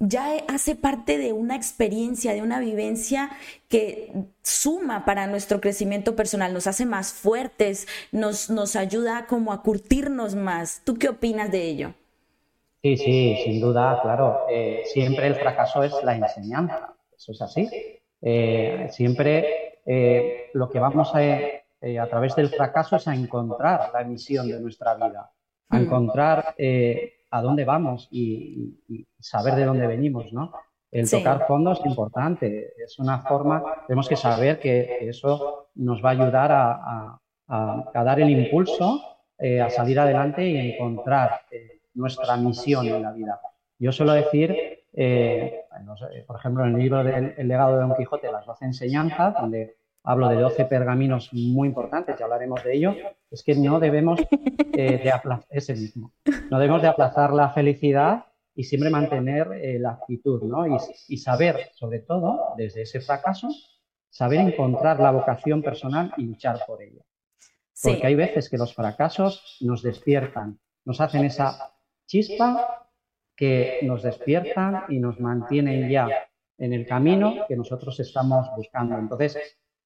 ya 0.00 0.36
hace 0.48 0.76
parte 0.76 1.18
de 1.18 1.32
una 1.32 1.56
experiencia, 1.56 2.32
de 2.32 2.42
una 2.42 2.60
vivencia 2.60 3.30
que 3.68 4.12
suma 4.42 5.04
para 5.04 5.26
nuestro 5.26 5.60
crecimiento 5.60 6.14
personal, 6.14 6.52
nos 6.52 6.66
hace 6.66 6.86
más 6.86 7.12
fuertes, 7.12 7.88
nos, 8.12 8.48
nos 8.50 8.76
ayuda 8.76 9.26
como 9.26 9.52
a 9.52 9.62
curtirnos 9.62 10.34
más. 10.34 10.82
¿Tú 10.84 10.94
qué 10.94 11.08
opinas 11.08 11.50
de 11.50 11.62
ello? 11.64 11.94
Sí, 12.82 12.96
sí, 12.96 13.36
sin 13.44 13.60
duda, 13.60 13.98
claro. 14.02 14.42
Eh, 14.50 14.82
siempre 14.84 15.26
el 15.26 15.34
fracaso 15.34 15.82
es 15.82 15.92
la 16.04 16.16
enseñanza, 16.16 16.94
eso 17.16 17.32
es 17.32 17.42
así. 17.42 17.68
Eh, 18.22 18.88
siempre 18.90 19.80
eh, 19.84 20.50
lo 20.54 20.70
que 20.70 20.78
vamos 20.78 21.12
a, 21.14 21.18
a 21.18 22.06
través 22.08 22.36
del 22.36 22.50
fracaso 22.50 22.96
es 22.96 23.08
a 23.08 23.14
encontrar 23.14 23.90
la 23.92 24.04
misión 24.04 24.48
de 24.48 24.60
nuestra 24.60 24.94
vida, 24.94 25.32
a 25.68 25.76
mm. 25.76 25.82
encontrar 25.82 26.54
a 27.30 27.42
dónde 27.42 27.64
vamos 27.64 28.08
y, 28.10 28.76
saber 29.18 29.54
de 29.54 29.64
dónde 29.64 29.86
venimos, 29.86 30.32
¿no? 30.32 30.52
El 30.90 31.10
tocar 31.10 31.46
fondo 31.46 31.72
es 31.72 31.84
importante, 31.84 32.72
es 32.82 32.98
una 32.98 33.18
forma, 33.18 33.62
tenemos 33.86 34.08
que 34.08 34.16
saber 34.16 34.58
que 34.58 35.06
eso 35.08 35.68
nos 35.74 36.02
va 36.02 36.10
a 36.10 36.12
ayudar 36.12 36.50
a, 36.52 37.20
dar 37.92 38.20
el 38.20 38.30
impulso, 38.30 39.00
eh, 39.38 39.60
a 39.60 39.68
salir 39.68 40.00
adelante 40.00 40.46
y 40.46 40.72
encontrar 40.72 41.42
eh, 41.50 41.82
nuestra 41.94 42.36
misión 42.36 42.86
en 42.86 43.02
la 43.02 43.12
vida. 43.12 43.40
Yo 43.78 43.92
suelo 43.92 44.12
decir, 44.12 44.56
eh, 44.94 45.64
por 46.26 46.36
ejemplo, 46.36 46.64
en 46.64 46.74
el 46.74 46.78
libro 46.78 47.04
del 47.04 47.34
el 47.36 47.48
legado 47.48 47.74
de 47.74 47.82
Don 47.82 47.94
Quijote, 47.94 48.32
las 48.32 48.46
12 48.46 48.64
enseñanzas, 48.64 49.34
donde 49.34 49.76
hablo 50.08 50.30
de 50.30 50.36
12 50.36 50.64
pergaminos 50.64 51.28
muy 51.34 51.68
importantes, 51.68 52.16
ya 52.18 52.24
hablaremos 52.24 52.64
de 52.64 52.74
ello, 52.74 52.94
es 53.30 53.42
que 53.42 53.54
no 53.54 53.78
debemos 53.78 54.18
eh, 54.72 55.00
de 55.04 55.10
aplazar, 55.10 55.46
ese 55.50 55.74
mismo, 55.74 56.14
no 56.50 56.58
debemos 56.58 56.80
de 56.80 56.88
aplazar 56.88 57.34
la 57.34 57.50
felicidad 57.50 58.24
y 58.54 58.64
siempre 58.64 58.88
mantener 58.88 59.52
eh, 59.52 59.78
la 59.78 59.90
actitud, 59.90 60.42
¿no? 60.44 60.64
Y, 61.08 61.18
saber, 61.18 61.70
sobre 61.74 61.98
todo, 61.98 62.54
desde 62.56 62.82
ese 62.82 63.02
fracaso, 63.02 63.48
saber 64.08 64.40
encontrar 64.40 64.98
la 64.98 65.10
vocación 65.10 65.62
personal 65.62 66.14
y 66.16 66.22
luchar 66.22 66.58
por 66.66 66.82
ella. 66.82 67.02
Porque 67.82 68.06
hay 68.06 68.14
veces 68.14 68.48
que 68.48 68.56
los 68.56 68.74
fracasos 68.74 69.58
nos 69.60 69.82
despiertan, 69.82 70.58
nos 70.86 71.02
hacen 71.02 71.26
esa 71.26 71.74
chispa 72.06 72.88
que 73.36 73.80
nos 73.82 74.02
despiertan 74.02 74.84
y 74.88 75.00
nos 75.00 75.20
mantienen 75.20 75.90
ya 75.90 76.08
en 76.56 76.72
el 76.72 76.86
camino 76.86 77.44
que 77.46 77.56
nosotros 77.56 78.00
estamos 78.00 78.48
buscando. 78.56 78.98
Entonces, 78.98 79.38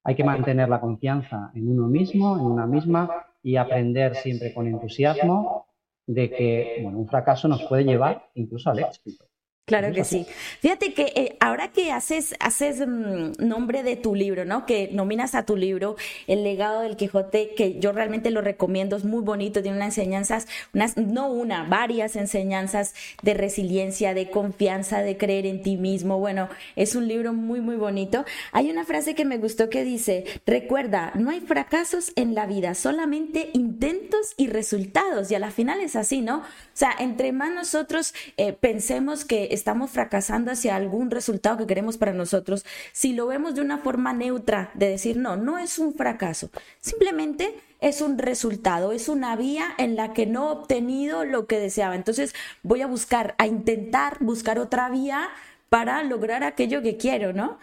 hay 0.05 0.15
que 0.15 0.25
mantener 0.25 0.69
la 0.69 0.81
confianza 0.81 1.51
en 1.55 1.69
uno 1.69 1.89
mismo, 1.89 2.37
en 2.37 2.45
una 2.45 2.67
misma 2.67 3.27
y 3.43 3.57
aprender 3.57 4.17
siempre 4.17 4.53
con 4.53 4.67
entusiasmo 4.67 5.67
de 6.07 6.31
que 6.31 6.83
un 6.85 7.07
fracaso 7.07 7.49
nos 7.49 7.63
puede 7.65 7.85
llevar 7.85 8.31
incluso 8.35 8.71
al 8.71 8.81
éxito. 8.81 9.25
Claro 9.65 9.93
que 9.93 10.03
sí. 10.03 10.27
Fíjate 10.61 10.93
que 10.93 11.13
eh, 11.15 11.37
ahora 11.39 11.69
que 11.71 11.93
haces, 11.93 12.35
haces 12.41 12.85
mm, 12.85 13.35
nombre 13.39 13.85
de 13.85 13.95
tu 13.95 14.17
libro, 14.17 14.45
¿no? 14.45 14.67
Que 14.67 14.91
nominas 14.93 15.37
a 15.37 15.47
tu 15.47 15.57
libro 15.57 15.95
El 16.27 16.43
legado 16.43 16.81
del 16.81 16.97
Quijote, 16.97 17.55
que 17.55 17.79
yo 17.79 17.93
realmente 17.93 18.33
lo 18.33 18.41
recomiendo, 18.41 18.97
es 18.97 19.05
muy 19.05 19.23
bonito, 19.23 19.63
tiene 19.63 19.77
unas 19.77 19.97
enseñanzas, 19.97 20.49
unas, 20.75 20.97
no 20.97 21.29
una, 21.29 21.63
varias 21.63 22.17
enseñanzas 22.17 22.95
de 23.23 23.35
resiliencia, 23.35 24.15
de 24.15 24.31
confianza, 24.31 25.01
de 25.01 25.17
creer 25.17 25.47
en 25.47 25.63
ti 25.63 25.77
mismo. 25.77 26.19
Bueno, 26.19 26.49
es 26.75 26.97
un 26.97 27.07
libro 27.07 27.33
muy, 27.33 27.61
muy 27.61 27.77
bonito. 27.77 28.25
Hay 28.51 28.69
una 28.69 28.85
frase 28.85 29.15
que 29.15 29.25
me 29.25 29.39
gustó 29.39 29.71
que 29.71 29.85
dice, 29.85 30.25
recuerda, 30.45 31.13
no 31.15 31.31
hay 31.31 31.39
fracasos 31.39 32.13
en 32.17 32.35
la 32.35 32.47
vida, 32.47 32.75
solamente 32.75 33.51
intentos 33.83 34.35
y 34.37 34.47
resultados. 34.47 35.31
Y 35.31 35.35
a 35.35 35.39
la 35.39 35.51
final 35.51 35.81
es 35.81 35.97
así, 35.97 36.21
¿no? 36.21 36.39
O 36.39 36.45
sea, 36.73 36.95
entre 36.99 37.33
más 37.33 37.53
nosotros 37.53 38.15
eh, 38.37 38.53
pensemos 38.53 39.25
que 39.25 39.49
estamos 39.51 39.91
fracasando 39.91 40.53
hacia 40.53 40.77
algún 40.77 41.11
resultado 41.11 41.59
que 41.59 41.67
queremos 41.67 41.99
para 41.99 42.13
nosotros, 42.13 42.65
si 42.93 43.13
lo 43.13 43.27
vemos 43.27 43.55
de 43.55 43.61
una 43.61 43.79
forma 43.79 44.13
neutra, 44.13 44.71
de 44.75 44.89
decir, 44.89 45.17
no, 45.17 45.37
no 45.37 45.59
es 45.59 45.79
un 45.79 45.95
fracaso, 45.95 46.51
simplemente 46.81 47.55
es 47.81 48.01
un 48.01 48.19
resultado, 48.19 48.93
es 48.93 49.09
una 49.09 49.35
vía 49.35 49.75
en 49.79 49.97
la 49.97 50.13
que 50.13 50.27
no 50.27 50.47
he 50.47 50.53
obtenido 50.53 51.25
lo 51.25 51.47
que 51.47 51.59
deseaba. 51.59 51.97
Entonces 51.97 52.35
voy 52.63 52.83
a 52.83 52.87
buscar, 52.87 53.35
a 53.39 53.49
intentar 53.49 54.19
buscar 54.21 54.61
otra 54.61 54.89
vía 54.91 55.29
para 55.69 56.05
lograr 56.05 56.45
aquello 56.45 56.83
que 56.83 56.97
quiero, 56.97 57.33
¿no? 57.33 57.59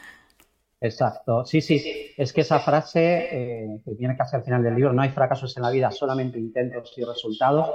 Exacto, 0.82 1.46
sí, 1.46 1.60
sí, 1.60 2.14
es 2.16 2.32
que 2.32 2.42
esa 2.42 2.60
frase 2.60 3.28
eh, 3.32 3.82
que 3.84 3.96
viene 3.96 4.16
casi 4.16 4.38
al 4.38 4.44
final 4.44 4.64
del 4.64 4.76
libro, 4.76 4.94
no 4.94 5.02
hay 5.02 5.10
fracasos 5.10 5.56
en 5.58 5.64
la 5.64 5.72
vida, 5.72 5.92
solamente 5.92 6.40
intentos 6.40 6.94
y 6.98 7.04
resultados, 7.04 7.70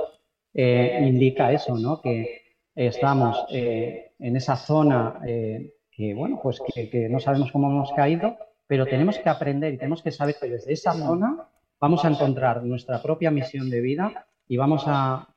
eh, 0.54 1.00
indica 1.02 1.52
eso, 1.52 1.76
¿no? 1.76 2.00
Que 2.00 2.44
estamos 2.75 3.44
eh, 3.50 4.12
en 4.18 4.37
esa 4.37 4.56
zona 4.56 5.20
eh, 5.26 5.75
que, 5.90 6.14
bueno, 6.14 6.40
pues 6.42 6.61
que, 6.75 7.08
no 7.08 7.20
sabemos 7.20 7.52
cómo 7.52 7.70
hemos 7.70 7.92
caído, 7.92 8.37
pero 8.66 8.87
tenemos 8.87 9.18
que 9.18 9.28
aprender 9.28 9.75
y 9.75 9.78
tenemos 9.78 10.02
que 10.02 10.11
saber 10.11 10.37
que 10.40 10.49
desde 10.49 10.73
esa 10.73 10.92
zona 10.92 11.49
vamos 11.80 12.04
a 12.04 12.08
encontrar 12.08 12.62
nuestra 12.64 13.00
propia 13.02 13.30
misión 13.30 13.70
de 13.70 13.80
vida 13.80 14.26
y 14.49 14.56
vamos 14.56 14.84
a, 14.87 15.28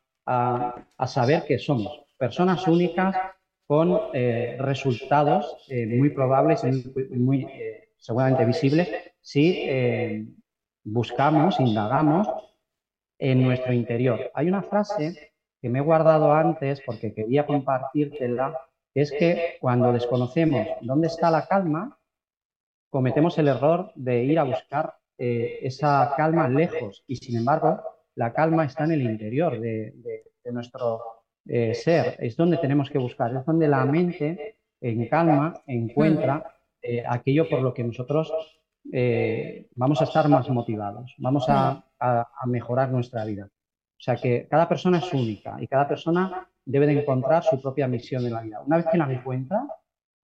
saber 1.05 1.45
que 1.45 1.57
somos 1.57 2.01
personas 2.17 2.67
únicas 2.67 3.15
con 3.67 3.99
eh, 4.13 4.55
resultados 4.59 5.67
muy 5.69 6.09
probables 6.09 6.63
y 6.63 7.15
muy, 7.17 7.45
seguramente 7.97 8.45
visibles 8.45 8.89
si 9.21 10.33
buscamos, 10.85 11.59
indagamos 11.59 12.27
en 13.19 13.43
nuestro 13.43 13.73
interior. 13.73 14.31
Hay 14.33 14.47
una 14.47 14.63
frase 14.63 15.33
que 15.61 15.69
me 15.69 15.79
he 15.79 15.81
guardado 15.81 16.33
antes 16.33 16.81
porque 16.85 17.13
quería 17.13 17.45
compartírtela, 17.45 18.57
es 18.93 19.11
que 19.11 19.57
cuando 19.59 19.91
desconocemos 19.91 20.67
dónde 20.81 21.07
está 21.07 21.29
la 21.29 21.45
calma, 21.47 21.99
cometemos 22.89 23.37
el 23.37 23.47
error 23.47 23.91
de 23.95 24.23
ir 24.23 24.39
a 24.39 24.43
buscar 24.43 24.95
eh, 25.17 25.59
esa 25.63 26.13
calma 26.15 26.47
lejos 26.47 27.03
y 27.07 27.15
sin 27.17 27.37
embargo 27.37 27.81
la 28.15 28.33
calma 28.33 28.65
está 28.65 28.85
en 28.85 28.91
el 28.91 29.01
interior 29.01 29.59
de, 29.59 29.93
nuestro, 30.45 31.16
eh, 31.47 31.73
ser, 31.73 32.17
es 32.19 32.35
donde 32.35 32.57
tenemos 32.57 32.89
que 32.89 32.97
buscar, 32.97 33.35
es 33.35 33.45
donde 33.45 33.67
la 33.67 33.85
mente 33.85 34.57
en 34.81 35.07
calma 35.07 35.61
encuentra 35.65 36.43
eh, 36.81 37.03
aquello 37.07 37.49
por 37.49 37.61
lo 37.61 37.73
que 37.73 37.83
nosotros 37.83 38.31
eh, 38.91 39.67
vamos 39.75 40.01
a 40.01 40.05
estar 40.05 40.27
más 40.29 40.49
motivados, 40.49 41.13
vamos 41.17 41.45
a, 41.49 41.83
mejorar 42.45 42.91
nuestra 42.91 43.25
vida. 43.25 43.45
O 43.45 43.99
sea 43.99 44.15
que 44.15 44.47
cada 44.47 44.69
persona 44.69 44.99
es 44.99 45.11
única 45.11 45.57
y 45.59 45.67
cada 45.67 45.87
persona 45.87 46.47
debe 46.63 46.85
de 46.85 47.01
encontrar 47.01 47.43
su 47.43 47.59
propia 47.59 47.87
misión 47.87 48.23
en 48.25 48.33
la 48.33 48.41
vida. 48.41 48.61
Una 48.63 48.77
vez 48.77 48.85
que 48.91 48.97
la 48.99 49.11
encuentra, 49.11 49.65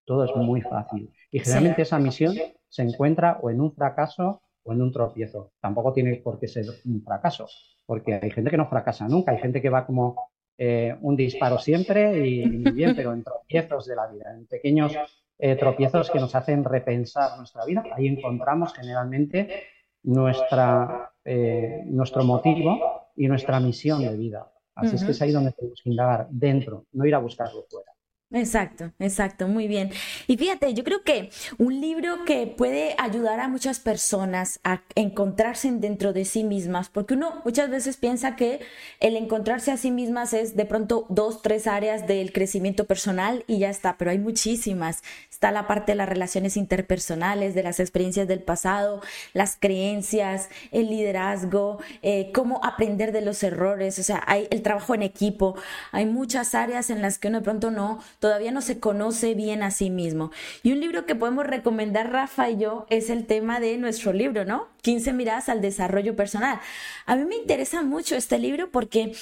todo 0.05 0.25
es 0.25 0.35
muy 0.35 0.61
fácil. 0.61 1.09
Y 1.31 1.39
generalmente 1.39 1.83
esa 1.83 1.97
misión 1.97 2.35
se 2.67 2.81
encuentra 2.81 3.39
o 3.41 3.49
en 3.49 3.61
un 3.61 3.73
fracaso 3.73 4.41
o 4.63 4.73
en 4.73 4.81
un 4.81 4.91
tropiezo. 4.91 5.53
Tampoco 5.61 5.93
tiene 5.93 6.17
por 6.17 6.37
qué 6.39 6.49
ser 6.49 6.65
un 6.83 7.01
fracaso, 7.01 7.47
porque 7.85 8.19
hay 8.21 8.31
gente 8.31 8.51
que 8.51 8.57
no 8.57 8.67
fracasa 8.67 9.07
nunca, 9.07 9.31
hay 9.31 9.39
gente 9.39 9.61
que 9.61 9.69
va 9.69 9.85
como 9.85 10.30
eh, 10.63 10.95
un 11.01 11.15
disparo 11.15 11.57
siempre 11.57 12.23
y, 12.23 12.47
bien, 12.71 12.95
pero 12.95 13.13
en 13.13 13.23
tropiezos 13.23 13.87
de 13.87 13.95
la 13.95 14.05
vida, 14.05 14.31
en 14.31 14.45
pequeños 14.45 14.95
eh, 15.39 15.55
tropiezos 15.55 16.11
que 16.11 16.19
nos 16.19 16.35
hacen 16.35 16.63
repensar 16.63 17.35
nuestra 17.39 17.65
vida. 17.65 17.83
Ahí 17.95 18.05
encontramos 18.05 18.71
generalmente 18.71 19.63
nuestra, 20.03 21.13
eh, 21.25 21.81
nuestro 21.87 22.23
motivo 22.25 23.09
y 23.15 23.27
nuestra 23.27 23.59
misión 23.59 24.03
de 24.03 24.15
vida. 24.15 24.51
Así 24.75 24.97
es 24.97 25.03
que 25.03 25.13
es 25.13 25.21
ahí 25.23 25.31
donde 25.31 25.51
tenemos 25.53 25.81
que 25.83 25.89
indagar, 25.89 26.27
dentro, 26.29 26.85
no 26.91 27.07
ir 27.07 27.15
a 27.15 27.17
buscarlo 27.17 27.65
fuera. 27.67 27.91
Exacto, 28.33 28.93
exacto, 28.99 29.49
muy 29.49 29.67
bien. 29.67 29.91
Y 30.25 30.37
fíjate, 30.37 30.73
yo 30.73 30.85
creo 30.85 31.03
que 31.03 31.29
un 31.57 31.81
libro 31.81 32.23
que 32.23 32.47
puede 32.47 32.95
ayudar 32.97 33.41
a 33.41 33.49
muchas 33.49 33.81
personas 33.81 34.61
a 34.63 34.83
encontrarse 34.95 35.69
dentro 35.69 36.13
de 36.13 36.23
sí 36.23 36.45
mismas, 36.45 36.87
porque 36.87 37.15
uno 37.15 37.41
muchas 37.43 37.69
veces 37.69 37.97
piensa 37.97 38.37
que 38.37 38.61
el 39.01 39.17
encontrarse 39.17 39.71
a 39.71 39.77
sí 39.77 39.91
mismas 39.91 40.31
es 40.31 40.55
de 40.55 40.63
pronto 40.65 41.05
dos, 41.09 41.41
tres 41.41 41.67
áreas 41.67 42.07
del 42.07 42.31
crecimiento 42.31 42.85
personal 42.85 43.43
y 43.47 43.59
ya 43.59 43.69
está, 43.69 43.97
pero 43.97 44.11
hay 44.11 44.19
muchísimas. 44.19 45.01
Está 45.29 45.51
la 45.51 45.67
parte 45.67 45.91
de 45.91 45.97
las 45.97 46.07
relaciones 46.07 46.55
interpersonales, 46.55 47.53
de 47.53 47.63
las 47.63 47.81
experiencias 47.81 48.29
del 48.29 48.41
pasado, 48.43 49.01
las 49.33 49.57
creencias, 49.59 50.47
el 50.71 50.89
liderazgo, 50.89 51.79
eh, 52.01 52.31
cómo 52.33 52.63
aprender 52.63 53.11
de 53.11 53.21
los 53.21 53.43
errores, 53.43 53.99
o 53.99 54.03
sea, 54.03 54.23
hay 54.25 54.47
el 54.51 54.61
trabajo 54.61 54.95
en 54.95 55.03
equipo, 55.03 55.55
hay 55.91 56.05
muchas 56.05 56.55
áreas 56.55 56.89
en 56.89 57.01
las 57.01 57.17
que 57.17 57.27
uno 57.27 57.39
de 57.39 57.43
pronto 57.43 57.71
no 57.71 57.99
todavía 58.21 58.51
no 58.51 58.61
se 58.61 58.79
conoce 58.79 59.33
bien 59.33 59.63
a 59.63 59.71
sí 59.71 59.89
mismo. 59.89 60.31
Y 60.61 60.71
un 60.71 60.79
libro 60.79 61.07
que 61.07 61.15
podemos 61.15 61.45
recomendar 61.45 62.11
Rafa 62.11 62.51
y 62.51 62.57
yo 62.57 62.85
es 62.91 63.09
el 63.09 63.25
tema 63.25 63.59
de 63.59 63.77
nuestro 63.79 64.13
libro, 64.13 64.45
¿no? 64.45 64.67
15 64.83 65.11
miradas 65.11 65.49
al 65.49 65.59
desarrollo 65.59 66.15
personal. 66.15 66.59
A 67.07 67.15
mí 67.15 67.25
me 67.25 67.35
interesa 67.35 67.81
mucho 67.81 68.15
este 68.15 68.39
libro 68.39 68.71
porque... 68.71 69.13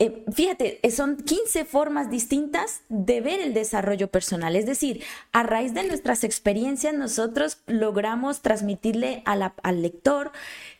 Eh, 0.00 0.24
fíjate, 0.32 0.78
eh, 0.84 0.92
son 0.92 1.16
15 1.16 1.64
formas 1.64 2.08
distintas 2.08 2.82
de 2.88 3.20
ver 3.20 3.40
el 3.40 3.52
desarrollo 3.52 4.06
personal. 4.06 4.54
Es 4.54 4.64
decir, 4.64 5.02
a 5.32 5.42
raíz 5.42 5.74
de 5.74 5.82
nuestras 5.82 6.22
experiencias, 6.22 6.94
nosotros 6.94 7.58
logramos 7.66 8.40
transmitirle 8.40 9.24
al 9.24 9.82
lector 9.82 10.30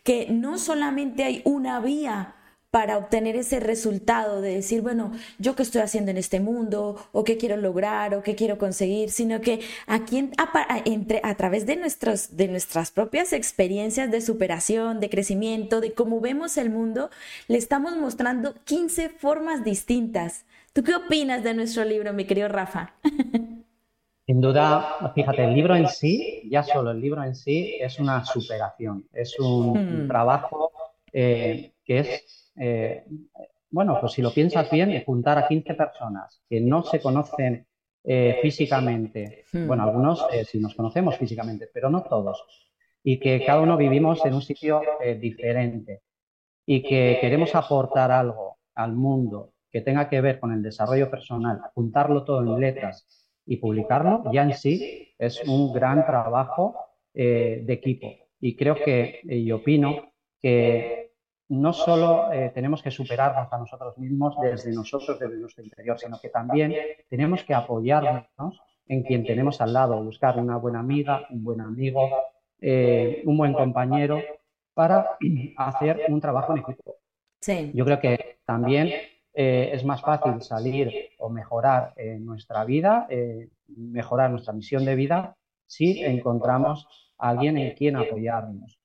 que 0.05 0.29
no 0.31 0.57
solamente 0.57 1.25
hay 1.25 1.43
una 1.45 1.81
vía 1.81 2.37
para 2.71 2.99
obtener 2.99 3.35
ese 3.35 3.61
resultado 3.61 4.43
de 4.43 4.57
decir, 4.57 4.83
bueno, 4.83 5.13
yo 5.39 5.57
qué 5.57 5.63
estoy 5.63 5.81
haciendo 5.81 6.11
en 6.11 6.19
este 6.19 6.39
mundo, 6.39 6.97
o 7.13 7.25
qué 7.25 7.39
quiero 7.39 7.57
lograr, 7.57 8.15
o 8.15 8.23
qué 8.23 8.35
quiero 8.35 8.59
conseguir, 8.59 9.11
sino 9.11 9.41
que 9.41 9.61
aquí 9.87 10.31
a, 10.37 10.83
entre, 10.85 11.21
a 11.25 11.35
través 11.35 11.65
de, 11.65 11.77
nuestros, 11.77 12.37
de 12.37 12.49
nuestras 12.49 12.91
propias 12.91 13.33
experiencias 13.33 14.11
de 14.11 14.21
superación, 14.21 15.01
de 15.01 15.09
crecimiento, 15.09 15.81
de 15.81 15.93
cómo 15.95 16.21
vemos 16.21 16.59
el 16.59 16.69
mundo, 16.69 17.09
le 17.49 17.57
estamos 17.57 17.97
mostrando 17.97 18.55
15 18.65 19.09
formas 19.09 19.65
distintas. 19.65 20.45
¿Tú 20.75 20.83
qué 20.83 20.95
opinas 20.95 21.43
de 21.43 21.55
nuestro 21.55 21.85
libro, 21.85 22.13
mi 22.13 22.27
querido 22.27 22.49
Rafa? 22.49 22.93
Sin 24.27 24.43
duda, 24.43 25.11
fíjate, 25.15 25.43
el 25.43 25.55
libro 25.55 25.75
en 25.75 25.89
sí, 25.89 26.43
ya 26.51 26.63
solo 26.63 26.91
el 26.91 27.01
libro 27.01 27.25
en 27.25 27.35
sí, 27.35 27.79
es 27.81 27.99
una 27.99 28.27
superación, 28.27 29.09
es 29.15 29.41
un, 29.41 30.05
hmm. 30.05 30.07
trabajo 30.07 30.71
eh, 31.15 31.73
que 31.83 32.01
es 32.01 32.48
eh, 32.59 33.05
bueno, 33.71 33.99
pues 34.01 34.13
si 34.13 34.23
lo 34.23 34.33
piensas 34.33 34.71
bien, 34.71 35.03
juntar 35.05 35.39
a 35.39 35.47
15 35.47 35.75
personas 35.75 36.43
que 36.49 36.61
no 36.61 36.83
se 36.83 37.01
conocen 37.01 37.67
eh, 38.05 38.39
físicamente, 38.41 39.45
hmm. 39.53 39.67
bueno, 39.67 39.83
algunos 39.83 40.27
eh, 40.33 40.45
sí 40.45 40.59
nos 40.59 40.75
conocemos 40.75 41.17
físicamente, 41.17 41.69
pero 41.73 41.91
no 41.91 42.03
todos, 42.03 42.43
y 43.03 43.21
que 43.21 43.45
cada 43.45 43.61
uno 43.61 43.77
vivimos 43.77 44.25
en 44.25 44.35
un 44.35 44.43
sitio 44.43 44.81
diferente 45.21 46.03
y 46.67 46.83
que 46.83 47.19
queremos 47.21 47.55
aportar 47.55 48.11
algo 48.11 48.59
al 48.75 48.93
mundo 48.93 49.53
que 49.71 49.81
tenga 49.83 50.09
que 50.09 50.21
ver 50.21 50.41
con 50.41 50.53
el 50.53 50.63
desarrollo 50.63 51.11
personal, 51.11 51.61
juntarlo 51.75 52.25
todo 52.25 52.41
en 52.41 52.61
letras 52.61 53.07
y 53.47 53.57
publicarlo, 53.59 54.25
ya 54.33 54.43
en 54.43 54.55
sí 54.55 55.15
es 55.19 55.43
un 55.47 55.73
gran 55.73 56.05
trabajo 56.05 56.77
de 57.15 57.65
equipo. 57.69 58.09
Y 58.41 58.57
creo 58.57 58.75
que, 58.75 59.21
y 59.25 59.51
opino 59.53 60.13
que 60.41 61.08
no 61.49 61.73
solo 61.73 62.31
eh, 62.33 62.51
tenemos 62.55 62.83
que 62.83 62.91
superarnos 62.91 63.51
a 63.51 63.59
nosotros 63.59 63.97
mismos 63.99 64.37
desde 64.41 64.73
nosotros, 64.73 65.19
desde 65.19 65.39
nuestro 65.39 65.65
interior, 65.65 65.99
sino 65.99 66.21
que 66.21 66.29
también 66.29 66.75
tenemos 67.09 67.43
que 67.45 67.55
apoyarnos 67.55 68.61
en 68.87 69.03
quien 69.03 69.25
tenemos 69.25 69.61
al 69.61 69.73
lado, 69.73 70.03
buscar 70.03 70.39
una 70.39 70.57
buena 70.57 70.81
amiga, 70.81 71.27
un 71.31 71.45
buen 71.45 71.61
amigo, 71.61 72.11
eh, 72.61 73.23
un 73.25 73.37
buen 73.39 73.55
compañero 73.55 74.21
para 74.75 75.17
hacer 75.57 76.03
un 76.09 76.21
trabajo 76.21 76.53
en 76.53 76.59
equipo. 76.59 76.97
Yo 77.73 77.85
creo 77.85 78.01
que 78.01 78.39
también 78.45 78.89
eh, 79.33 79.71
es 79.73 79.85
más 79.85 80.03
fácil 80.03 80.43
salir 80.43 80.93
o 81.19 81.31
mejorar 81.31 81.95
nuestra 82.21 82.65
vida, 82.65 83.07
mejorar 83.69 84.31
nuestra 84.31 84.53
misión 84.53 84.85
de 84.85 84.95
vida, 84.97 85.37
si 85.67 86.03
encontramos 86.03 86.87
a 87.19 87.31
alguien 87.31 87.57
en 87.59 87.75
quien 87.75 87.97
apoyarnos 87.97 88.78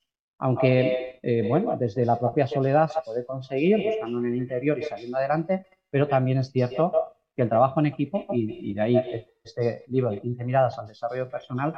aunque, 0.43 1.19
eh, 1.23 1.47
bueno, 1.47 1.77
desde 1.77 2.05
la 2.05 2.19
propia 2.19 2.47
soledad 2.47 2.89
se 2.89 2.99
puede 2.99 3.25
conseguir, 3.25 3.81
buscando 3.81 4.19
en 4.19 4.25
el 4.25 4.35
interior 4.35 4.77
y 4.77 4.83
saliendo 4.83 5.17
adelante, 5.17 5.65
pero 5.89 6.09
también 6.09 6.37
es 6.37 6.51
cierto 6.51 6.91
que 7.33 7.43
el 7.43 7.49
trabajo 7.49 7.79
en 7.79 7.85
equipo, 7.85 8.25
y, 8.29 8.73
de 8.73 8.81
ahí 8.81 9.25
este 9.41 9.85
libro 9.87 10.11
de 10.11 10.19
15 10.19 10.43
miradas 10.43 10.77
al 10.77 10.87
desarrollo 10.87 11.29
personal, 11.29 11.73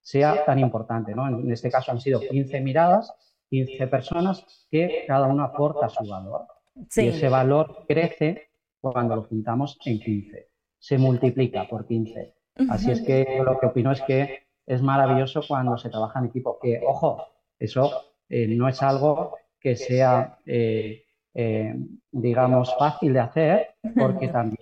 sea 0.00 0.46
tan 0.46 0.58
importante. 0.58 1.14
¿no? 1.14 1.28
En 1.28 1.52
este 1.52 1.70
caso 1.70 1.92
han 1.92 2.00
sido 2.00 2.20
15 2.20 2.58
miradas, 2.62 3.12
15 3.50 3.86
personas 3.86 4.66
que 4.70 5.04
cada 5.06 5.26
uno 5.26 5.44
aporta 5.44 5.90
su 5.90 6.08
valor. 6.08 6.46
Y 6.74 7.08
ese 7.08 7.28
valor 7.28 7.84
crece 7.86 8.48
cuando 8.80 9.14
lo 9.14 9.24
juntamos 9.24 9.76
en 9.84 10.00
15. 10.00 10.48
Se 10.78 10.96
multiplica 10.96 11.68
por 11.68 11.86
15. 11.86 12.34
Así 12.70 12.92
es 12.92 13.02
que 13.02 13.42
lo 13.44 13.58
que 13.58 13.66
opino 13.66 13.92
es 13.92 14.00
que 14.00 14.46
es 14.64 14.80
maravilloso 14.80 15.42
cuando 15.46 15.76
se 15.76 15.90
trabaja 15.90 16.18
en 16.20 16.26
equipo. 16.26 16.58
Que, 16.58 16.80
ojo, 16.82 17.35
eso 17.58 17.90
eh, 18.28 18.46
no 18.48 18.68
es 18.68 18.82
algo 18.82 19.36
que 19.60 19.76
sea, 19.76 20.38
eh, 20.44 21.04
eh, 21.34 21.74
digamos, 22.10 22.74
fácil 22.78 23.12
de 23.12 23.20
hacer, 23.20 23.66
porque 23.96 24.28
también 24.28 24.58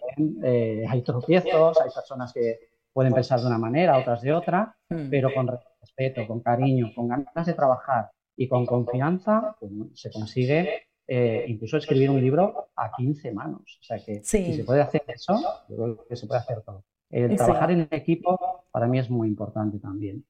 hay 0.88 1.02
tropiezos, 1.02 1.80
hay 1.80 1.90
personas 1.90 2.32
que 2.32 2.58
pueden 2.92 3.12
pensar 3.12 3.40
de 3.40 3.46
una 3.46 3.58
manera, 3.58 3.98
otras 3.98 4.22
de 4.22 4.32
otra, 4.32 4.76
mm. 4.88 5.08
pero 5.10 5.32
con 5.34 5.48
respeto, 5.80 6.26
con 6.26 6.40
cariño, 6.40 6.92
con 6.94 7.08
ganas 7.08 7.46
de 7.46 7.54
trabajar 7.54 8.10
y 8.36 8.48
con 8.48 8.66
confianza, 8.66 9.56
pues, 9.58 9.72
se 9.94 10.10
consigue 10.10 10.88
incluso 11.46 11.76
escribir 11.76 12.08
un 12.08 12.20
libro 12.20 12.70
a 12.76 12.90
15 12.96 13.32
manos. 13.32 13.78
O 13.80 13.84
sea 13.84 13.98
que 14.02 14.24
si 14.24 14.54
se 14.54 14.64
puede 14.64 14.80
hacer 14.80 15.02
eso, 15.08 15.38
yo 15.68 15.76
creo 15.76 16.06
que 16.08 16.16
se 16.16 16.26
puede 16.26 16.40
hacer 16.40 16.62
todo. 16.62 16.82
El 17.10 17.36
trabajar 17.36 17.70
en 17.70 17.86
equipo 17.90 18.64
para 18.70 18.86
mí 18.86 18.98
es 18.98 19.10
muy 19.10 19.28
importante 19.28 19.78
también. 19.78 20.24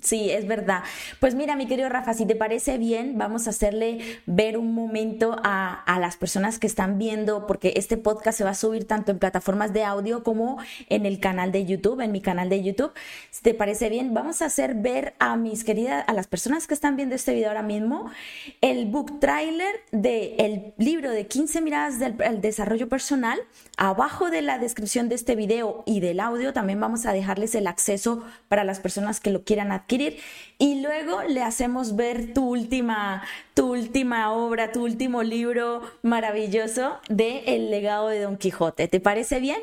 Sí, 0.00 0.30
es 0.30 0.46
verdad. 0.46 0.82
Pues 1.18 1.34
mira, 1.34 1.56
mi 1.56 1.66
querido 1.66 1.88
Rafa, 1.88 2.12
si 2.12 2.26
te 2.26 2.36
parece 2.36 2.76
bien, 2.76 3.16
vamos 3.16 3.46
a 3.46 3.50
hacerle 3.50 4.20
ver 4.26 4.58
un 4.58 4.74
momento 4.74 5.36
a, 5.42 5.98
las 6.00 6.16
personas 6.16 6.58
que 6.58 6.66
están 6.66 6.98
viendo, 6.98 7.46
porque 7.46 7.74
este 7.76 7.96
podcast 7.96 8.38
se 8.38 8.44
va 8.44 8.50
a 8.50 8.54
subir 8.54 8.86
tanto 8.86 9.12
en 9.12 9.18
plataformas 9.18 9.72
de 9.72 9.84
audio 9.84 10.22
como 10.22 10.58
en 10.88 11.06
el 11.06 11.20
canal 11.20 11.52
de 11.52 11.64
YouTube, 11.64 12.00
en 12.00 12.12
mi 12.12 12.20
canal 12.20 12.48
de 12.48 12.62
YouTube. 12.62 12.92
Si 13.30 13.42
te 13.42 13.54
parece 13.54 13.88
bien, 13.88 14.14
vamos 14.14 14.42
a 14.42 14.46
hacer 14.46 14.74
ver 14.74 15.14
a 15.18 15.36
mis 15.36 15.64
queridas, 15.64 16.04
a 16.06 16.12
las 16.12 16.26
personas 16.26 16.66
que 16.66 16.74
están 16.74 16.96
viendo 16.96 17.14
este 17.14 17.34
video 17.34 17.48
ahora 17.48 17.62
mismo, 17.62 18.10
el 18.60 18.86
book 18.86 19.20
trailer 19.20 19.74
del 19.90 20.74
libro 20.76 21.10
de 21.10 21.26
15 21.26 21.60
miradas 21.60 21.98
del 21.98 22.40
desarrollo 22.40 22.88
personal. 22.88 23.38
Abajo 23.76 24.30
de 24.30 24.42
la 24.42 24.58
descripción 24.58 25.08
de 25.08 25.14
este 25.14 25.34
video 25.34 25.82
y 25.86 26.00
del 26.00 26.20
audio 26.20 26.52
también 26.52 26.80
vamos 26.80 27.06
a 27.06 27.12
dejarles 27.12 27.54
el 27.54 27.66
acceso 27.66 28.24
para 28.48 28.64
las 28.64 28.80
personas 28.80 29.20
que 29.20 29.29
lo 29.30 29.44
quieran 29.44 29.72
adquirir 29.72 30.18
y 30.58 30.82
luego 30.82 31.22
le 31.22 31.42
hacemos 31.42 31.96
ver 31.96 32.34
tu 32.34 32.48
última, 32.48 33.22
tu 33.54 33.72
última 33.72 34.32
obra, 34.32 34.72
tu 34.72 34.84
último 34.84 35.22
libro 35.22 35.82
maravilloso 36.02 36.98
de 37.08 37.44
El 37.46 37.70
legado 37.70 38.08
de 38.08 38.20
Don 38.20 38.36
Quijote. 38.36 38.88
¿Te 38.88 39.00
parece 39.00 39.40
bien? 39.40 39.60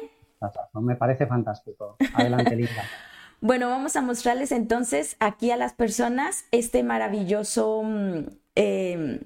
Me 0.74 0.95
parece 0.95 1.25
fantástico. 1.25 1.97
Adelante, 2.13 2.55
Lisa. 2.55 2.83
bueno, 3.41 3.69
vamos 3.69 3.95
a 3.95 4.01
mostrarles 4.01 4.51
entonces 4.51 5.15
aquí 5.19 5.51
a 5.51 5.57
las 5.57 5.74
personas 5.74 6.45
este 6.51 6.83
maravilloso 6.83 7.83
mm, 7.83 8.19
em, 8.55 9.19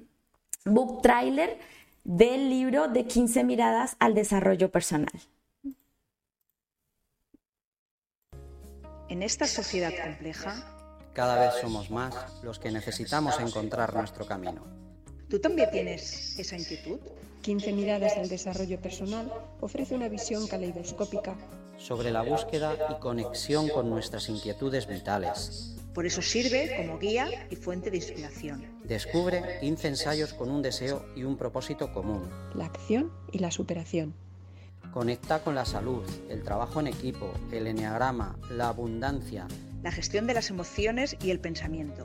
book 0.64 1.02
trailer 1.02 1.58
del 2.04 2.50
libro 2.50 2.88
de 2.88 3.04
15 3.06 3.44
miradas 3.44 3.96
al 3.98 4.14
desarrollo 4.14 4.70
personal. 4.70 5.12
En 9.12 9.22
esta 9.22 9.46
sociedad 9.46 9.92
compleja, 10.02 10.54
cada 11.12 11.38
vez 11.38 11.60
somos 11.60 11.90
más 11.90 12.14
los 12.42 12.58
que 12.58 12.70
necesitamos 12.70 13.38
encontrar 13.40 13.94
nuestro 13.94 14.24
camino. 14.24 14.64
¿Tú 15.28 15.38
también 15.38 15.70
tienes 15.70 16.38
esa 16.38 16.56
inquietud? 16.56 16.98
15 17.42 17.74
miradas 17.74 18.16
al 18.16 18.30
desarrollo 18.30 18.80
personal 18.80 19.30
ofrece 19.60 19.94
una 19.94 20.08
visión 20.08 20.46
caleidoscópica 20.46 21.36
sobre 21.76 22.10
la 22.10 22.22
búsqueda 22.22 22.74
y 22.90 23.00
conexión 23.00 23.68
con 23.68 23.90
nuestras 23.90 24.30
inquietudes 24.30 24.86
vitales. 24.86 25.76
Por 25.92 26.06
eso 26.06 26.22
sirve 26.22 26.74
como 26.78 26.98
guía 26.98 27.28
y 27.50 27.56
fuente 27.56 27.90
de 27.90 27.98
inspiración. 27.98 28.64
Descubre 28.82 29.58
15 29.60 29.88
ensayos 29.88 30.32
con 30.32 30.50
un 30.50 30.62
deseo 30.62 31.04
y 31.14 31.24
un 31.24 31.36
propósito 31.36 31.92
común. 31.92 32.30
La 32.54 32.64
acción 32.64 33.12
y 33.30 33.40
la 33.40 33.50
superación. 33.50 34.14
Conecta 34.92 35.42
con 35.42 35.54
la 35.54 35.64
salud, 35.64 36.02
el 36.28 36.42
trabajo 36.42 36.78
en 36.78 36.86
equipo, 36.86 37.32
el 37.50 37.66
enneagrama, 37.66 38.36
la 38.50 38.68
abundancia, 38.68 39.48
la 39.82 39.90
gestión 39.90 40.26
de 40.26 40.34
las 40.34 40.50
emociones 40.50 41.16
y 41.22 41.30
el 41.30 41.40
pensamiento, 41.40 42.04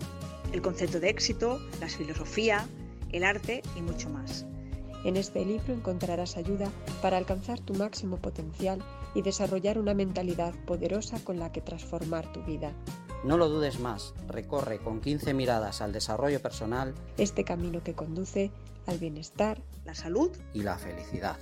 el 0.54 0.62
concepto 0.62 1.02
de 1.02 1.10
éxito, 1.10 1.60
la 1.82 1.90
filosofía, 1.90 2.66
el 3.12 3.26
arte 3.26 3.62
y 3.76 3.82
mucho 3.82 4.10
más. 4.10 4.46
En 5.04 5.18
este 5.18 5.44
libro 5.44 5.74
encontrarás 5.74 6.38
ayuda 6.38 6.72
para 7.02 7.18
alcanzar 7.18 7.60
tu 7.60 7.74
máximo 7.74 8.18
potencial 8.18 8.80
y 9.14 9.22
desarrollar 9.22 9.80
una 9.80 9.94
mentalidad 9.94 10.54
poderosa 10.66 11.20
con 11.24 11.40
la 11.40 11.52
que 11.52 11.60
transformar 11.60 12.32
tu 12.32 12.42
vida. 12.44 12.72
No 13.26 13.38
lo 13.38 13.50
dudes 13.50 13.80
más, 13.80 14.14
recorre 14.28 14.80
con 14.80 15.02
15 15.02 15.34
miradas 15.34 15.82
al 15.82 15.92
desarrollo 15.92 16.42
personal 16.42 16.96
este 17.18 17.44
camino 17.44 17.84
que 17.84 17.96
conduce 17.96 18.50
al 18.86 18.98
bienestar, 18.98 19.62
la 19.84 19.94
salud 19.94 20.32
y 20.54 20.64
la 20.64 20.78
felicidad. 20.78 21.38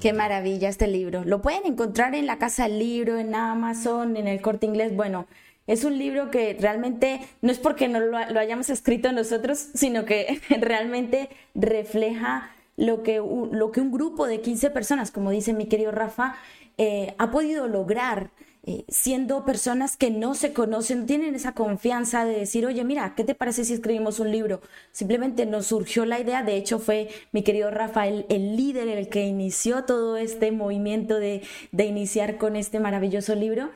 Qué 0.00 0.14
maravilla 0.14 0.70
este 0.70 0.86
libro. 0.86 1.24
Lo 1.24 1.42
pueden 1.42 1.66
encontrar 1.66 2.14
en 2.14 2.24
la 2.24 2.38
Casa 2.38 2.62
del 2.62 2.78
Libro, 2.78 3.18
en 3.18 3.34
Amazon, 3.34 4.16
en 4.16 4.28
el 4.28 4.40
Corte 4.40 4.64
Inglés. 4.64 4.96
Bueno, 4.96 5.26
es 5.66 5.84
un 5.84 5.98
libro 5.98 6.30
que 6.30 6.56
realmente 6.58 7.20
no 7.42 7.52
es 7.52 7.58
porque 7.58 7.86
no 7.86 8.00
lo, 8.00 8.16
hayamos 8.16 8.70
escrito 8.70 9.12
nosotros, 9.12 9.58
sino 9.74 10.06
que 10.06 10.40
realmente 10.58 11.28
refleja 11.54 12.50
lo 12.78 13.02
que, 13.02 13.16
lo 13.18 13.72
que 13.72 13.82
un 13.82 13.92
grupo 13.92 14.26
de 14.26 14.40
15 14.40 14.70
personas, 14.70 15.10
como 15.10 15.32
dice 15.32 15.52
mi 15.52 15.66
querido 15.66 15.92
Rafa, 15.92 16.34
eh, 16.78 17.14
ha 17.18 17.30
podido 17.30 17.68
lograr 17.68 18.30
eh, 18.70 18.84
siendo 18.88 19.44
personas 19.44 19.96
que 19.96 20.12
no 20.12 20.36
se 20.36 20.52
conocen, 20.52 21.04
tienen 21.04 21.34
esa 21.34 21.54
confianza 21.54 22.24
de 22.24 22.38
decir, 22.38 22.66
oye, 22.66 22.84
mira, 22.84 23.14
¿qué 23.16 23.24
te 23.24 23.34
parece 23.34 23.64
si 23.64 23.72
escribimos 23.74 24.20
un 24.20 24.30
libro? 24.30 24.60
Simplemente 24.92 25.44
nos 25.44 25.66
surgió 25.66 26.04
la 26.04 26.20
idea, 26.20 26.44
de 26.44 26.56
hecho 26.56 26.78
fue 26.78 27.08
mi 27.32 27.42
querido 27.42 27.72
Rafael 27.72 28.26
el 28.28 28.56
líder, 28.56 28.86
el 28.86 29.08
que 29.08 29.26
inició 29.26 29.84
todo 29.86 30.16
este 30.16 30.52
movimiento 30.52 31.18
de, 31.18 31.42
de 31.72 31.84
iniciar 31.86 32.38
con 32.38 32.54
este 32.54 32.78
maravilloso 32.78 33.34
libro. 33.34 33.70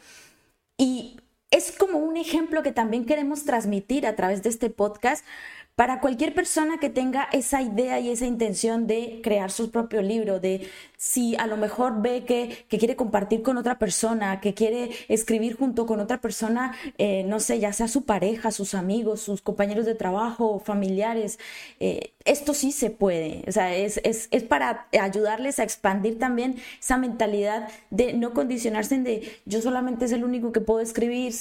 Y 0.78 1.16
es 1.50 1.72
como 1.72 1.98
un 1.98 2.16
ejemplo 2.16 2.62
que 2.62 2.70
también 2.70 3.04
queremos 3.04 3.44
transmitir 3.44 4.06
a 4.06 4.14
través 4.14 4.44
de 4.44 4.50
este 4.50 4.70
podcast 4.70 5.24
para 5.74 6.00
cualquier 6.00 6.34
persona 6.34 6.78
que 6.78 6.88
tenga 6.88 7.28
esa 7.32 7.60
idea 7.62 7.98
y 7.98 8.10
esa 8.10 8.26
intención 8.26 8.86
de 8.86 9.20
crear 9.24 9.50
su 9.50 9.72
propio 9.72 10.02
libro, 10.02 10.38
de 10.38 10.68
si 11.04 11.36
a 11.36 11.46
lo 11.46 11.58
mejor 11.58 12.00
ve 12.00 12.24
que, 12.24 12.64
quiere 12.78 12.96
compartir 12.96 13.42
con 13.42 13.58
otra 13.58 13.78
persona, 13.78 14.40
que 14.40 14.54
quiere 14.54 14.90
escribir 15.08 15.54
junto 15.54 15.84
con 15.84 16.00
otra 16.00 16.18
persona, 16.18 16.74
eh, 16.96 17.24
no 17.24 17.40
sé, 17.40 17.60
ya 17.60 17.74
sea 17.74 17.88
su 17.88 18.06
pareja, 18.06 18.50
sus 18.50 18.74
amigos, 18.74 19.20
sus 19.20 19.42
compañeros 19.42 19.84
de 19.84 19.94
trabajo, 19.94 20.60
familiares, 20.64 21.38
eh, 21.78 22.14
esto 22.24 22.54
sí 22.54 22.72
se 22.72 22.88
puede, 22.88 23.44
o 23.46 23.52
sea, 23.52 23.74
es, 23.74 24.00
es, 24.02 24.28
es, 24.30 24.44
para 24.44 24.88
ayudarles 24.98 25.58
a 25.58 25.62
expandir 25.62 26.18
también 26.18 26.56
esa 26.80 26.96
mentalidad 26.96 27.68
de 27.90 28.14
no 28.14 28.32
condicionarse 28.32 28.94
en 28.94 29.04
de 29.04 29.40
yo 29.44 29.60
solamente 29.60 30.06
es 30.06 30.12
el 30.12 30.24
único 30.24 30.52
que 30.52 30.62
puedo 30.62 30.80
escribir, 30.80 31.34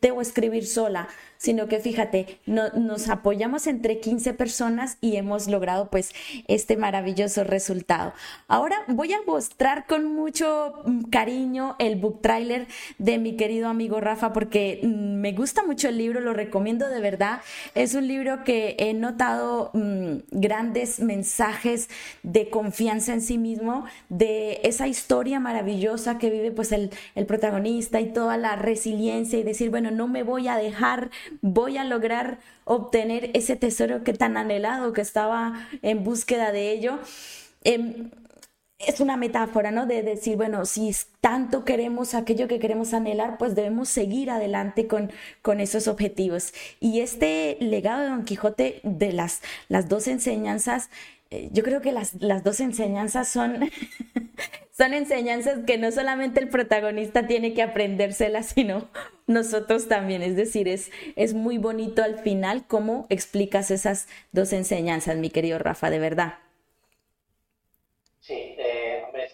debo 0.00 0.20
escribir 0.20 0.66
sola 0.66 1.06
sino 1.38 1.68
que 1.68 1.80
fíjate, 1.80 2.40
nos 2.46 3.08
apoyamos 3.08 3.66
entre 3.66 4.00
15 4.00 4.34
personas 4.34 4.98
y 5.00 5.16
hemos 5.16 5.48
logrado 5.48 5.90
pues 5.90 6.12
este 6.48 6.76
maravilloso 6.76 7.44
resultado. 7.44 8.12
Ahora 8.48 8.76
voy 8.96 9.12
a 9.12 9.18
mostrar 9.26 9.86
con 9.86 10.14
mucho 10.14 10.82
mm, 10.84 11.02
cariño 11.04 11.76
el 11.78 11.96
book 11.96 12.20
trailer 12.22 12.66
de 12.98 13.18
mi 13.18 13.36
querido 13.36 13.68
amigo 13.68 14.00
Rafa 14.00 14.32
porque 14.32 14.80
mm, 14.82 15.20
me 15.20 15.32
gusta 15.32 15.62
mucho 15.64 15.88
el 15.88 15.98
libro, 15.98 16.20
lo 16.20 16.32
recomiendo 16.32 16.88
de 16.88 17.00
verdad. 17.00 17.40
Es 17.74 17.94
un 17.94 18.08
libro 18.08 18.44
que 18.44 18.76
he 18.78 18.94
notado 18.94 19.70
mm, 19.74 20.16
grandes 20.30 21.00
mensajes 21.00 21.88
de 22.22 22.50
confianza 22.50 23.12
en 23.12 23.20
sí 23.20 23.38
mismo, 23.38 23.84
de 24.08 24.60
esa 24.64 24.88
historia 24.88 25.40
maravillosa 25.40 26.18
que 26.18 26.30
vive 26.30 26.50
pues 26.50 26.72
el, 26.72 26.90
el 27.14 27.26
protagonista 27.26 28.00
y 28.00 28.12
toda 28.12 28.36
la 28.36 28.56
resiliencia 28.56 29.38
y 29.38 29.42
decir, 29.42 29.70
bueno, 29.70 29.90
no 29.90 30.08
me 30.08 30.22
voy 30.22 30.48
a 30.48 30.56
dejar 30.56 31.10
voy 31.40 31.76
a 31.76 31.84
lograr 31.84 32.38
obtener 32.64 33.30
ese 33.34 33.56
tesoro 33.56 34.02
que 34.04 34.12
tan 34.12 34.36
anhelado 34.36 34.92
que 34.92 35.00
estaba 35.00 35.68
en 35.82 36.04
búsqueda 36.04 36.52
de 36.52 36.72
ello. 36.72 36.98
Em, 37.64 38.10
es 38.78 39.00
una 39.00 39.16
metáfora, 39.16 39.70
¿no? 39.70 39.86
De 39.86 40.02
decir, 40.02 40.36
bueno, 40.36 40.64
si 40.66 40.94
tanto 41.20 41.64
queremos 41.64 42.14
aquello 42.14 42.46
que 42.48 42.58
queremos 42.58 42.92
anhelar, 42.94 43.38
pues 43.38 43.54
debemos 43.54 43.88
seguir 43.88 44.30
adelante 44.30 44.86
con, 44.86 45.10
con 45.42 45.60
esos 45.60 45.88
objetivos. 45.88 46.52
Y 46.78 47.00
este 47.00 47.56
legado 47.60 48.02
de 48.02 48.08
Don 48.08 48.24
Quijote 48.24 48.80
de 48.82 49.12
las, 49.12 49.42
las 49.68 49.88
dos 49.88 50.08
enseñanzas, 50.08 50.90
eh, 51.30 51.48
yo 51.52 51.62
creo 51.62 51.80
que 51.80 51.92
las, 51.92 52.14
las 52.20 52.44
dos 52.44 52.60
enseñanzas 52.60 53.28
son 53.28 53.70
son 54.76 54.92
enseñanzas 54.92 55.60
que 55.66 55.78
no 55.78 55.90
solamente 55.90 56.38
el 56.38 56.48
protagonista 56.50 57.26
tiene 57.26 57.54
que 57.54 57.62
aprendérselas, 57.62 58.46
sino 58.54 58.88
nosotros 59.26 59.88
también. 59.88 60.22
Es 60.22 60.36
decir, 60.36 60.68
es, 60.68 60.90
es 61.16 61.32
muy 61.32 61.56
bonito 61.56 62.02
al 62.02 62.18
final 62.18 62.66
cómo 62.66 63.06
explicas 63.08 63.70
esas 63.70 64.06
dos 64.32 64.52
enseñanzas, 64.52 65.16
mi 65.16 65.30
querido 65.30 65.58
Rafa, 65.58 65.88
de 65.88 65.98
verdad. 65.98 66.34
Sí, 68.20 68.55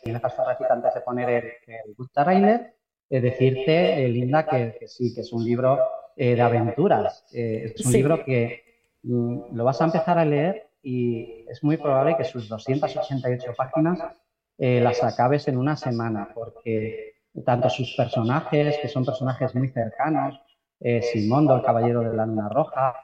si 0.03 0.13
me 0.13 0.21
pasó 0.21 0.45
ratito 0.45 0.73
antes 0.73 0.95
de 0.95 1.01
poner 1.01 1.29
el, 1.29 1.45
el 1.67 1.95
book 1.97 2.11
trailer, 2.13 2.75
decirte, 3.09 4.05
eh, 4.05 4.09
Linda, 4.09 4.47
que, 4.47 4.87
sí, 4.87 5.15
que 5.15 5.21
es 5.21 5.33
un 5.33 5.45
libro 5.45 5.79
eh, 6.17 6.35
de 6.35 6.43
aventuras. 6.43 7.25
Eh, 7.33 7.73
es 7.75 7.87
un 7.87 7.93
libro 7.93 8.25
que 8.25 8.63
mm, 9.03 9.55
lo 9.55 9.65
vas 9.65 9.81
a 9.81 9.85
empezar 9.85 10.19
a 10.19 10.25
leer 10.25 10.71
y 10.83 11.47
es 11.49 11.63
muy 11.63 11.77
probable 11.77 12.17
que 12.17 12.25
sus 12.25 12.49
288 12.49 13.53
páginas 13.57 14.01
eh, 14.59 14.81
las 14.81 15.03
acabes 15.03 15.49
en 15.49 15.57
una 15.57 15.77
semana, 15.77 16.29
porque 16.35 17.15
tanto 17.45 17.71
sus 17.71 17.95
personajes, 17.97 18.79
que 18.79 18.89
son 18.89 19.05
personajes 19.05 19.55
muy 19.55 19.69
cercanos, 19.69 20.41
eh, 20.81 21.01
Simondo, 21.03 21.57
el 21.57 21.63
caballero 21.63 22.01
de 22.01 22.15
la 22.15 22.27
luna 22.27 22.49
roja, 22.49 22.95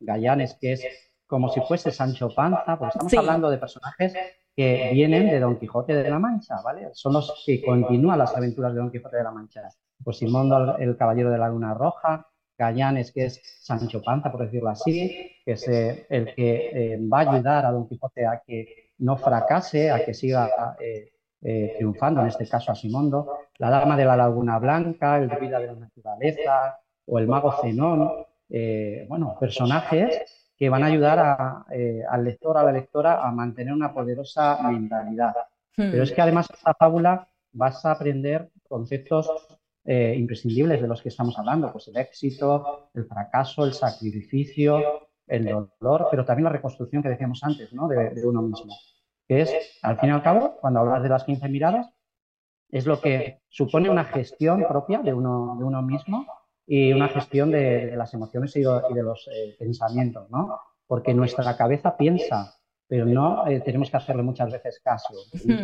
Gallanes, 0.00 0.56
que 0.60 0.72
es 0.72 0.86
como 1.26 1.48
si 1.48 1.60
fuese 1.60 1.90
Sancho 1.90 2.30
Panza, 2.34 2.78
porque 2.78 2.96
estamos 2.96 3.14
hablando 3.14 3.50
de 3.50 3.58
personajes 3.58 4.14
que 4.54 4.90
vienen 4.92 5.28
de 5.28 5.40
Don 5.40 5.58
Quijote 5.58 5.94
de 5.94 6.10
la 6.10 6.18
Mancha, 6.18 6.60
¿vale? 6.62 6.90
Son 6.92 7.12
los 7.12 7.42
que 7.44 7.62
continúan 7.62 8.18
las 8.18 8.36
aventuras 8.36 8.72
de 8.72 8.80
Don 8.80 8.90
Quijote 8.90 9.16
de 9.16 9.24
la 9.24 9.32
Mancha. 9.32 9.62
Pues 10.02 10.18
Simondo, 10.18 10.76
el 10.78 10.96
caballero 10.96 11.30
de 11.30 11.38
la 11.38 11.48
luna 11.48 11.74
roja, 11.74 12.26
Gallanes, 12.56 13.10
que 13.12 13.26
es 13.26 13.40
Sancho 13.60 14.00
Panza, 14.02 14.30
por 14.30 14.44
decirlo 14.44 14.68
así, 14.68 15.32
que 15.44 15.52
es 15.52 15.68
eh, 15.68 16.06
el 16.08 16.34
que 16.34 16.98
va 17.12 17.20
a 17.20 17.32
ayudar 17.32 17.66
a 17.66 17.72
Don 17.72 17.88
Quijote 17.88 18.26
a 18.26 18.42
que 18.46 18.90
no 18.98 19.16
fracase, 19.16 19.90
a 19.90 20.04
que 20.04 20.14
siga 20.14 20.76
eh, 20.80 21.14
eh, 21.42 21.74
triunfando, 21.76 22.20
en 22.22 22.28
este 22.28 22.48
caso 22.48 22.72
a 22.72 22.74
Simondo, 22.74 23.38
la 23.58 23.70
Dama 23.70 23.96
de 23.96 24.04
la 24.04 24.16
Laguna 24.16 24.58
Blanca, 24.58 25.18
el 25.18 25.28
Vida 25.28 25.58
de 25.58 25.66
la 25.66 25.74
Naturaleza 25.74 26.78
o 27.06 27.18
el 27.18 27.26
Mago 27.26 27.52
Zenón, 27.60 28.10
eh, 28.48 29.04
bueno, 29.08 29.36
personajes 29.38 30.22
que 30.56 30.68
van 30.68 30.82
a 30.84 30.86
ayudar 30.86 31.64
al 32.08 32.24
lector, 32.24 32.56
a 32.58 32.64
la 32.64 32.72
lectora 32.72 33.26
a 33.26 33.30
mantener 33.32 33.72
una 33.72 33.92
poderosa 33.92 34.58
mentalidad. 34.70 35.34
Hmm. 35.76 35.90
Pero 35.90 36.02
es 36.02 36.12
que 36.12 36.22
además 36.22 36.48
esta 36.52 36.74
fábula 36.74 37.28
vas 37.52 37.84
a 37.84 37.92
aprender 37.92 38.50
conceptos 38.68 39.30
imprescindibles 39.86 40.80
de 40.80 40.88
los 40.88 41.02
que 41.02 41.10
estamos 41.10 41.38
hablando, 41.38 41.70
pues 41.70 41.88
el 41.88 41.96
éxito, 41.98 42.90
el 42.94 43.04
fracaso, 43.04 43.64
el 43.64 43.74
sacrificio, 43.74 45.08
el 45.26 45.44
dolor, 45.80 46.08
pero 46.10 46.24
también 46.24 46.44
la 46.44 46.50
reconstrucción 46.50 47.02
que 47.02 47.08
decíamos 47.08 47.42
antes, 47.42 47.72
¿no? 47.72 47.88
De, 47.88 48.26
uno 48.26 48.42
mismo. 48.42 48.74
Que 49.26 49.42
es, 49.42 49.78
al 49.82 49.98
fin 49.98 50.10
y 50.10 50.12
al 50.12 50.22
cabo, 50.22 50.56
cuando 50.60 50.80
hablas 50.80 51.02
de 51.02 51.08
las 51.08 51.24
15 51.24 51.48
miradas, 51.48 51.88
es 52.70 52.86
lo 52.86 53.00
que 53.00 53.40
supone 53.48 53.88
una 53.88 54.04
gestión 54.04 54.64
propia 54.68 54.98
de 54.98 55.14
uno, 55.14 55.56
de 55.58 55.64
uno 55.64 55.82
mismo 55.82 56.26
y 56.66 56.92
una 56.92 57.08
gestión 57.08 57.50
de, 57.50 57.94
las 57.96 58.14
emociones 58.14 58.54
y 58.56 58.60
de, 58.60 59.02
los 59.02 59.28
eh, 59.28 59.56
pensamientos, 59.58 60.30
¿no? 60.30 60.58
Porque 60.86 61.14
nuestra 61.14 61.56
cabeza 61.56 61.96
piensa, 61.96 62.54
pero 62.86 63.06
no 63.06 63.46
eh, 63.46 63.60
tenemos 63.60 63.90
que 63.90 63.96
hacerle 63.96 64.22
muchas 64.22 64.50
veces 64.52 64.80
caso. 64.82 65.14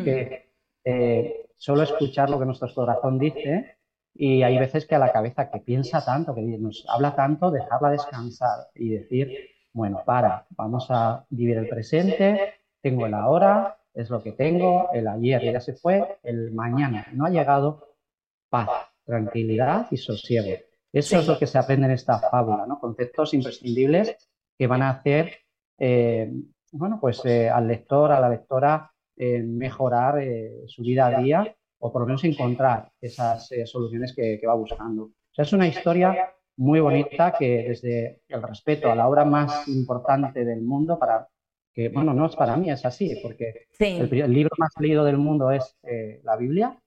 que 0.05 0.51
eh, 0.85 1.51
solo 1.57 1.83
escuchar 1.83 2.31
lo 2.31 2.39
que 2.39 2.47
nuestro 2.47 2.73
corazón 2.75 3.19
dice 3.19 3.77
y 4.15 4.43
hay 4.43 4.59
veces 4.59 4.87
que 4.87 4.95
a 4.95 4.99
la 4.99 5.13
cabeza 5.13 5.51
que 5.51 5.61
piensa 5.61 6.05
tanto, 6.05 6.35
que 6.35 6.43
nos 6.43 6.85
habla 6.89 7.15
tanto, 7.15 7.51
dejarla 7.51 7.91
descansar 7.91 8.69
y 8.75 8.91
decir, 8.91 9.51
bueno, 9.73 10.03
para, 10.05 10.47
vamos 10.51 10.87
a 10.91 11.25
vivir 11.31 11.59
el 11.59 11.69
presente, 11.69 12.55
tengo 12.81 13.07
el 13.07 13.15
ahora, 13.15 13.79
es 13.95 14.11
lo 14.11 14.23
que 14.23 14.33
tengo, 14.33 14.91
el 14.93 15.07
ayer 15.07 15.43
ya 15.53 15.61
se 15.61 15.75
fue, 15.75 16.19
el 16.23 16.53
mañana 16.53 17.07
no 17.13 17.27
ha 17.27 17.31
llegado, 17.31 17.95
paz, 18.49 18.69
tranquilidad 19.05 19.87
y 19.91 19.97
sosiego. 19.97 20.57
Eso 20.93 21.19
es 21.19 21.27
lo 21.27 21.39
que 21.39 21.47
se 21.47 21.59
aprende 21.59 21.87
en 21.87 21.93
esta 21.93 22.19
fábula, 22.19 22.67
¿no? 22.67 22.81
Conceptos 22.81 23.33
imprescindibles 23.35 24.17
que 24.59 24.67
van 24.67 24.83
a 24.83 24.91
hacer, 24.91 25.39
eh, 25.79 26.31
bueno, 26.73 26.99
pues 27.01 27.25
eh, 27.25 27.49
al 27.49 27.69
lector, 27.69 28.11
a 28.13 28.21
la 28.21 28.29
lectora, 28.29 28.93
eh, 29.17 29.43
mejorar 29.43 30.21
su 30.67 30.83
vida 30.83 31.07
a 31.07 31.21
día 31.21 31.57
o 31.79 31.93
por 31.93 32.03
lo 32.03 32.07
menos 32.07 32.25
encontrar 32.25 32.91
esas 33.01 33.49
soluciones 33.65 34.15
que, 34.15 34.39
que, 34.41 34.47
va 34.47 34.55
buscando. 34.55 35.05
O 35.05 35.35
sea, 35.35 35.45
es 35.45 35.53
una 35.53 35.69
historia 35.69 36.35
muy 36.57 36.81
bonita 36.81 37.33
que 37.39 37.65
desde 37.69 38.23
el 38.29 38.43
respeto 38.43 38.91
a 38.91 38.95
la 38.95 39.09
obra 39.09 39.25
más 39.25 39.67
importante 39.69 40.45
del 40.45 40.63
mundo 40.63 40.99
para 40.99 41.29
que, 41.73 41.89
bueno, 41.89 42.13
no 42.13 42.27
es 42.27 42.37
para 42.37 42.57
mí, 42.57 42.71
es 42.71 42.85
así, 42.85 43.19
porque 43.23 43.69
el, 43.79 44.33
libro 44.33 44.51
más 44.59 44.73
leído 44.79 45.05
del 45.05 45.17
mundo 45.17 45.51
es 45.51 45.79
la 46.23 46.37
Biblia 46.37 46.79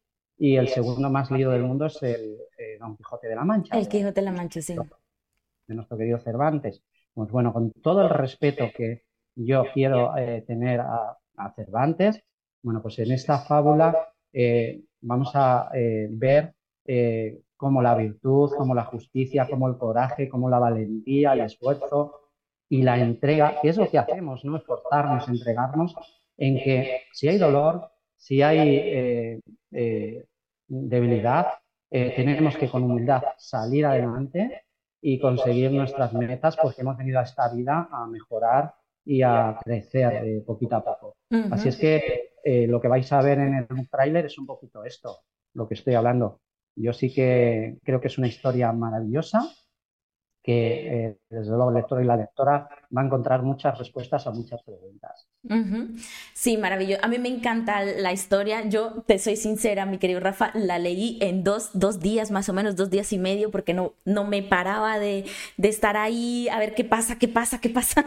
y 0.43 0.57
el 0.57 0.67
segundo 0.67 1.09
más 1.09 1.31
leído 1.31 1.51
del 1.51 1.63
mundo 1.63 1.85
es 1.85 2.03
el 2.03 2.37
Don 2.77 2.97
Quijote 2.97 3.29
de 3.29 3.35
la 3.35 3.45
Mancha. 3.45 3.79
El 3.79 3.87
Quijote 3.87 4.19
de 4.19 4.25
la 4.25 4.33
Mancha, 4.33 4.61
sí. 4.61 4.75
De 4.75 5.73
nuestro 5.73 5.97
querido 5.97 6.19
Cervantes. 6.19 6.83
Pues 7.13 7.31
bueno, 7.31 7.53
con 7.53 7.71
todo 7.71 8.01
el 8.01 8.09
respeto 8.09 8.65
que 8.75 9.03
yo 9.35 9.63
quiero 9.73 10.17
eh, 10.17 10.43
tener 10.45 10.81
a, 10.81 11.17
Cervantes, 11.55 12.21
bueno, 12.61 12.81
pues 12.81 12.99
en 12.99 13.13
esta 13.13 13.39
fábula 13.39 14.09
eh, 14.33 14.81
vamos 14.99 15.31
a 15.33 15.69
eh, 15.73 16.09
ver 16.11 16.53
cómo 17.55 17.81
la 17.81 17.95
virtud, 17.95 18.51
cómo 18.57 18.75
la 18.75 18.83
justicia, 18.83 19.47
cómo 19.49 19.69
el 19.69 19.77
coraje, 19.77 20.27
cómo 20.27 20.49
la 20.49 20.59
valentía, 20.59 21.31
el 21.31 21.39
esfuerzo 21.39 22.31
y 22.67 22.81
la 22.81 22.99
entrega, 22.99 23.61
que 23.61 23.69
es 23.69 23.77
lo 23.77 23.89
que 23.89 23.97
hacemos, 23.97 24.43
¿no? 24.43 24.57
Esforzarnos, 24.57 25.29
entregarnos 25.29 25.95
en 26.35 26.57
que 26.57 27.03
si 27.13 27.29
hay 27.29 27.37
dolor, 27.37 27.89
si 28.17 28.41
hay 28.41 29.41
debilidad, 30.89 31.47
tenemos 31.89 32.57
que 32.57 32.67
con 32.67 32.83
humildad 32.83 33.21
salir 33.37 33.85
adelante 33.85 34.63
y 34.99 35.19
conseguir 35.19 35.71
nuestras 35.71 36.13
metas 36.13 36.55
porque 36.55 36.81
hemos 36.81 36.97
venido 36.97 37.19
a 37.19 37.23
esta 37.23 37.53
vida 37.53 37.89
a 37.91 38.07
mejorar 38.07 38.73
y 39.05 39.21
a 39.21 39.59
crecer 39.61 40.25
eh, 40.25 40.43
poquito 40.45 40.77
a 40.77 40.83
poco. 40.83 41.17
Así 41.51 41.69
es 41.69 41.77
que 41.77 42.31
eh, 42.43 42.67
lo 42.67 42.79
que 42.79 42.87
vais 42.87 43.11
a 43.11 43.21
ver 43.21 43.39
en 43.39 43.53
el 43.53 43.89
trailer 43.89 44.25
es 44.25 44.37
un 44.37 44.45
poquito 44.45 44.85
esto, 44.85 45.19
lo 45.53 45.67
que 45.67 45.73
estoy 45.73 45.95
hablando. 45.95 46.39
Yo 46.75 46.93
sí 46.93 47.13
que 47.13 47.77
creo 47.83 47.99
que 47.99 48.07
es 48.07 48.17
una 48.17 48.27
historia 48.27 48.71
maravillosa 48.71 49.41
que 50.43 51.05
eh, 51.05 51.17
desde 51.29 51.51
luego 51.51 51.69
el 51.69 51.75
lector 51.75 52.01
y 52.03 52.05
la 52.05 52.17
lectora 52.17 52.67
va 52.95 53.01
a 53.01 53.05
encontrar 53.05 53.41
muchas 53.43 53.77
respuestas 53.77 54.27
a 54.27 54.31
muchas 54.31 54.61
preguntas. 54.61 55.25
Sí, 56.33 56.57
maravilloso. 56.57 57.03
A 57.03 57.07
mí 57.07 57.17
me 57.17 57.29
encanta 57.29 57.83
la 57.83 58.11
historia. 58.13 58.67
Yo 58.67 59.03
te 59.07 59.19
soy 59.19 59.35
sincera, 59.37 59.85
mi 59.85 59.97
querido 59.97 60.19
Rafa, 60.19 60.51
la 60.53 60.79
leí 60.79 61.17
en 61.21 61.43
dos, 61.43 61.71
dos 61.73 61.99
días, 61.99 62.31
más 62.31 62.49
o 62.49 62.53
menos 62.53 62.75
dos 62.75 62.89
días 62.89 63.11
y 63.13 63.17
medio, 63.17 63.51
porque 63.51 63.73
no, 63.73 63.93
no 64.05 64.25
me 64.25 64.41
paraba 64.41 64.99
de, 64.99 65.25
de 65.57 65.67
estar 65.69 65.97
ahí 65.97 66.47
a 66.49 66.59
ver 66.59 66.75
qué 66.75 66.83
pasa, 66.83 67.17
qué 67.17 67.27
pasa, 67.27 67.59
qué 67.59 67.69
pasa. 67.69 68.05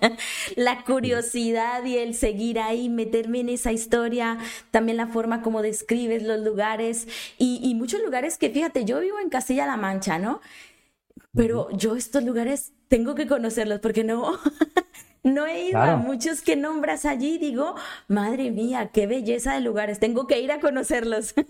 la 0.56 0.84
curiosidad 0.84 1.84
y 1.84 1.98
el 1.98 2.14
seguir 2.14 2.60
ahí, 2.60 2.88
meterme 2.88 3.40
en 3.40 3.50
esa 3.50 3.72
historia, 3.72 4.38
también 4.70 4.96
la 4.96 5.06
forma 5.06 5.42
como 5.42 5.62
describes 5.62 6.22
los 6.22 6.40
lugares 6.40 7.08
y, 7.38 7.60
y 7.62 7.74
muchos 7.74 8.02
lugares 8.02 8.38
que, 8.38 8.50
fíjate, 8.50 8.84
yo 8.84 9.00
vivo 9.00 9.18
en 9.20 9.28
Castilla-La 9.28 9.76
Mancha, 9.76 10.18
¿no? 10.18 10.40
Pero 11.34 11.68
yo 11.72 11.96
estos 11.96 12.22
lugares 12.22 12.72
tengo 12.88 13.14
que 13.14 13.26
conocerlos 13.26 13.80
porque 13.80 14.04
no, 14.04 14.32
no 15.24 15.46
he 15.46 15.70
ido 15.70 15.80
a 15.80 15.96
muchos 15.96 16.42
que 16.42 16.54
nombras 16.54 17.04
allí. 17.04 17.38
Digo, 17.38 17.74
madre 18.08 18.50
mía, 18.50 18.90
qué 18.92 19.06
belleza 19.06 19.54
de 19.54 19.60
lugares, 19.60 19.98
tengo 19.98 20.26
que 20.26 20.40
ir 20.40 20.52
a 20.52 20.60
conocerlos. 20.60 21.34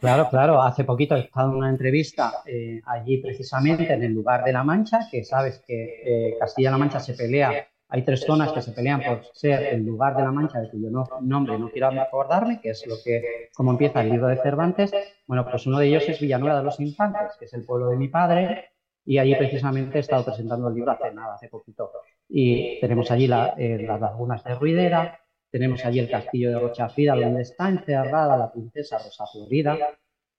Claro, 0.00 0.28
claro, 0.28 0.62
hace 0.62 0.84
poquito 0.84 1.16
he 1.16 1.20
estado 1.20 1.50
en 1.50 1.56
una 1.56 1.70
entrevista 1.70 2.42
eh, 2.44 2.82
allí 2.84 3.18
precisamente 3.18 3.90
en 3.90 4.02
el 4.02 4.12
lugar 4.12 4.44
de 4.44 4.52
La 4.52 4.62
Mancha, 4.62 5.08
que 5.10 5.24
sabes 5.24 5.62
que 5.66 6.02
eh, 6.04 6.36
Castilla-La 6.38 6.76
Mancha 6.76 7.00
se 7.00 7.14
pelea. 7.14 7.66
Hay 7.88 8.02
tres 8.02 8.24
zonas 8.26 8.52
que 8.52 8.60
se 8.60 8.72
pelean 8.72 9.00
por 9.00 9.22
ser 9.32 9.62
el 9.74 9.84
lugar 9.84 10.16
de 10.16 10.22
la 10.22 10.30
Mancha, 10.30 10.60
de 10.60 10.68
cuyo 10.68 10.90
nombre 11.22 11.58
no 11.58 11.70
quiero 11.70 11.88
acordarme, 11.88 12.60
que 12.60 12.70
es 12.70 12.86
lo 12.86 12.96
que, 13.02 13.48
como 13.54 13.70
empieza 13.70 14.02
el 14.02 14.10
libro 14.10 14.26
de 14.26 14.36
Cervantes. 14.36 14.92
Bueno, 15.26 15.46
pues 15.48 15.66
uno 15.66 15.78
de 15.78 15.86
ellos 15.86 16.04
es 16.06 16.20
Villanueva 16.20 16.58
de 16.58 16.64
los 16.64 16.80
Infantes, 16.80 17.32
que 17.38 17.46
es 17.46 17.54
el 17.54 17.64
pueblo 17.64 17.88
de 17.88 17.96
mi 17.96 18.08
padre, 18.08 18.73
y 19.06 19.18
allí 19.18 19.34
precisamente 19.34 19.98
he 19.98 20.00
estado 20.00 20.24
presentando 20.24 20.68
el 20.68 20.74
libro 20.74 20.92
hace 20.92 21.12
nada, 21.12 21.34
hace 21.34 21.48
poquito. 21.48 21.90
Y 22.28 22.80
tenemos 22.80 23.10
allí 23.10 23.24
eh, 23.24 23.78
las 23.86 24.00
lagunas 24.00 24.42
de 24.44 24.54
Ruidera, 24.54 25.20
tenemos 25.50 25.84
allí 25.84 25.98
el 25.98 26.10
castillo 26.10 26.50
de 26.50 26.58
Rochafrida, 26.58 27.14
donde 27.14 27.42
está 27.42 27.68
encerrada 27.68 28.36
la 28.36 28.50
princesa 28.50 28.98
Rosa 28.98 29.26
Florida, 29.26 29.76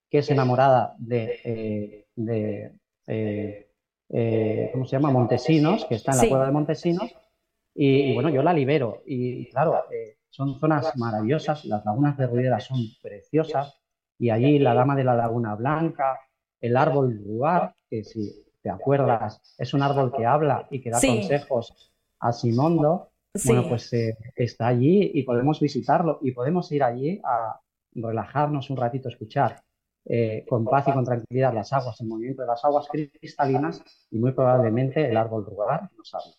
que 0.10 0.18
es 0.18 0.30
enamorada 0.32 0.96
de, 0.98 2.06
eh, 3.08 3.66
eh, 4.10 4.70
¿cómo 4.74 4.86
se 4.86 4.92
llama? 4.96 5.12
Montesinos, 5.12 5.86
que 5.86 5.96
está 5.96 6.14
en 6.14 6.18
la 6.18 6.28
cueva 6.28 6.46
de 6.48 6.52
Montesinos. 6.52 7.16
Y, 7.74 8.14
bueno, 8.14 8.30
yo 8.30 8.42
la 8.42 8.54
libero. 8.54 9.04
Y, 9.06 9.50
claro, 9.50 9.84
son 10.30 10.60
zonas 10.60 10.92
maravillosas, 10.98 11.66
las 11.66 11.86
lagunas 11.86 12.18
de 12.18 12.28
Ruidera 12.28 12.60
son 12.60 12.80
preciosas. 13.02 13.80
Y 14.18 14.32
allí 14.32 14.60
la 14.60 14.74
dama 14.74 14.96
de 14.96 15.04
la 15.04 15.16
laguna 15.16 15.56
blanca, 15.56 16.20
el 16.60 16.78
árbol 16.78 17.22
lugar, 17.24 17.76
que 17.90 18.04
si 18.04 18.45
¿te 18.66 18.72
acuerdas? 18.72 19.40
Es 19.60 19.76
un 19.76 19.84
árbol 19.84 20.12
que 20.12 20.26
habla 20.26 20.68
y 20.72 20.82
que 20.82 20.90
da 20.90 21.00
consejos 21.00 21.94
a 22.20 22.34
Simondo. 22.34 23.12
Bueno, 23.46 23.70
pues 23.70 23.94
eh, 23.94 24.18
está 24.36 24.66
allí 24.66 25.12
y 25.14 25.22
podemos 25.22 25.60
visitarlo 25.60 26.18
y 26.24 26.32
podemos 26.32 26.72
ir 26.72 26.82
allí 26.82 27.22
a 27.24 27.60
relajarnos 27.94 28.72
un 28.72 28.78
ratito, 28.78 29.08
escuchar 29.08 29.62
eh, 30.06 30.44
con 30.50 30.66
paz 30.66 30.88
y 30.88 30.94
con 30.94 31.06
tranquilidad 31.06 31.54
las 31.54 31.72
aguas, 31.74 32.02
el 32.02 32.08
movimiento 32.08 32.42
de 32.42 32.48
las 32.48 32.66
aguas 32.66 32.88
cristalinas 32.90 33.84
y 34.10 34.18
muy 34.18 34.32
probablemente 34.32 35.08
el 35.08 35.16
árbol 35.16 35.46
rugar 35.46 35.88
nos 35.96 36.16
habla. 36.16 36.34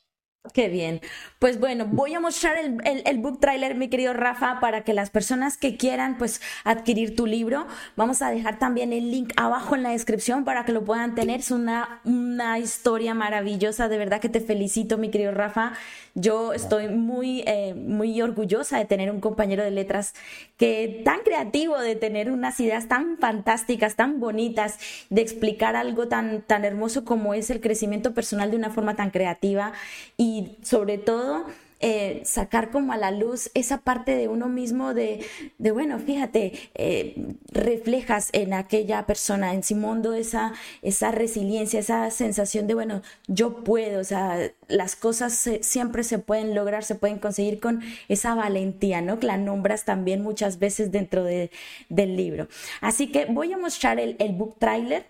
Qué 0.53 0.69
bien. 0.69 1.01
Pues 1.39 1.61
bueno, 1.61 1.87
voy 1.87 2.15
a 2.15 2.21
mostrar 2.21 2.57
el, 2.59 3.19
book 3.19 3.41
trailer, 3.41 3.75
mi 3.75 3.89
querido 3.89 4.13
Rafa, 4.13 4.59
para 4.61 4.85
que 4.85 4.95
las 4.95 5.11
personas 5.11 5.57
que 5.57 5.77
quieran 5.77 6.17
pues 6.19 6.41
adquirir 6.65 7.15
tu 7.15 7.27
libro, 7.27 7.67
vamos 7.97 8.23
a 8.23 8.31
dejar 8.31 8.59
también 8.59 8.93
el 8.93 9.11
link 9.11 9.33
abajo 9.37 9.75
en 9.75 9.83
la 9.83 9.91
descripción 9.91 10.45
para 10.45 10.65
que 10.65 10.73
lo 10.73 10.85
puedan 10.85 11.15
tener. 11.15 11.41
Es 11.41 11.51
una, 11.51 12.01
una 12.05 12.59
historia 12.59 13.15
maravillosa, 13.15 13.89
de 13.89 13.99
verdad 13.99 14.21
que 14.21 14.29
te 14.29 14.41
felicito, 14.41 14.99
mi 14.99 15.11
querido 15.11 15.33
Rafa. 15.33 15.75
Yo 16.15 16.55
estoy 16.55 16.89
muy, 16.89 17.45
eh, 17.47 17.75
muy 17.75 18.23
orgullosa 18.23 18.79
de 18.79 18.87
tener 18.87 19.11
un 19.11 19.21
compañero 19.21 19.63
de 19.63 19.71
letras 19.71 20.15
que 20.57 21.03
tan 21.05 21.21
creativo, 21.21 21.79
de 21.79 21.95
tener 21.95 22.31
unas 22.31 22.59
ideas 22.61 22.89
tan 22.89 23.19
fantásticas, 23.19 23.97
tan 23.97 24.19
bonitas, 24.21 24.79
de 25.11 25.21
explicar 25.21 25.77
algo 25.77 26.09
tan, 26.09 26.41
tan 26.41 26.65
hermoso 26.65 27.05
como 27.05 27.35
es 27.35 27.51
el 27.51 27.61
crecimiento 27.61 28.15
personal 28.15 28.51
de 28.51 28.57
una 28.57 28.71
forma 28.71 28.97
tan 28.97 29.11
creativa 29.11 29.75
y 30.17 30.36
sobre 30.63 30.99
todo 30.99 31.47
eh, 31.79 32.23
sacar 32.25 32.71
como 32.71 32.95
a 32.95 32.97
la 32.97 33.11
luz 33.11 33.51
esa 33.53 33.83
parte 33.83 34.17
de 34.17 34.29
uno 34.29 34.49
mismo 34.49 34.95
de, 34.95 35.27
de 35.59 35.71
bueno, 35.73 35.99
fíjate, 35.99 36.55
eh, 36.75 37.35
reflejas 37.53 38.31
en 38.33 38.55
aquella 38.55 39.05
persona, 39.05 39.53
en 39.53 39.63
Simondo, 39.63 40.15
esa, 40.15 40.55
esa 40.81 41.11
resiliencia, 41.11 41.81
esa 41.81 42.11
sensación 42.11 42.67
de, 42.67 42.73
bueno, 42.73 43.03
yo 43.27 43.63
puedo, 43.63 44.01
o 44.01 44.05
sea, 44.05 44.39
las 44.69 44.97
cosas 44.97 45.51
siempre 45.61 46.03
se 46.03 46.19
pueden 46.19 46.55
lograr, 46.55 46.83
se 46.83 46.95
pueden 46.95 47.19
conseguir 47.19 47.61
con 47.61 47.83
esa 48.09 48.35
valentía, 48.35 49.03
¿no? 49.03 49.21
Que 49.21 49.27
la 49.27 49.37
nombras 49.37 49.85
también 49.85 50.23
muchas 50.23 50.59
veces 50.59 50.91
dentro 50.91 51.25
de, 51.25 51.51
del 51.91 52.17
libro. 52.17 52.49
Así 52.81 53.13
que 53.13 53.27
voy 53.27 53.53
a 53.53 53.59
mostrar 53.59 54.01
el, 54.01 54.17
el 54.19 54.33
book 54.33 54.57
trailer 54.59 55.05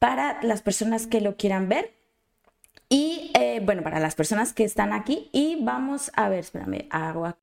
para 0.00 0.42
las 0.42 0.62
personas 0.62 1.06
que 1.06 1.20
lo 1.20 1.36
quieran 1.36 1.68
ver. 1.68 2.01
Y 2.92 3.30
eh, 3.32 3.62
bueno, 3.64 3.82
para 3.82 4.00
las 4.00 4.14
personas 4.14 4.52
que 4.52 4.64
están 4.64 4.92
aquí, 4.92 5.30
y 5.32 5.56
vamos 5.64 6.10
a 6.14 6.28
ver, 6.28 6.40
espérame, 6.40 6.88
agua 6.90 7.38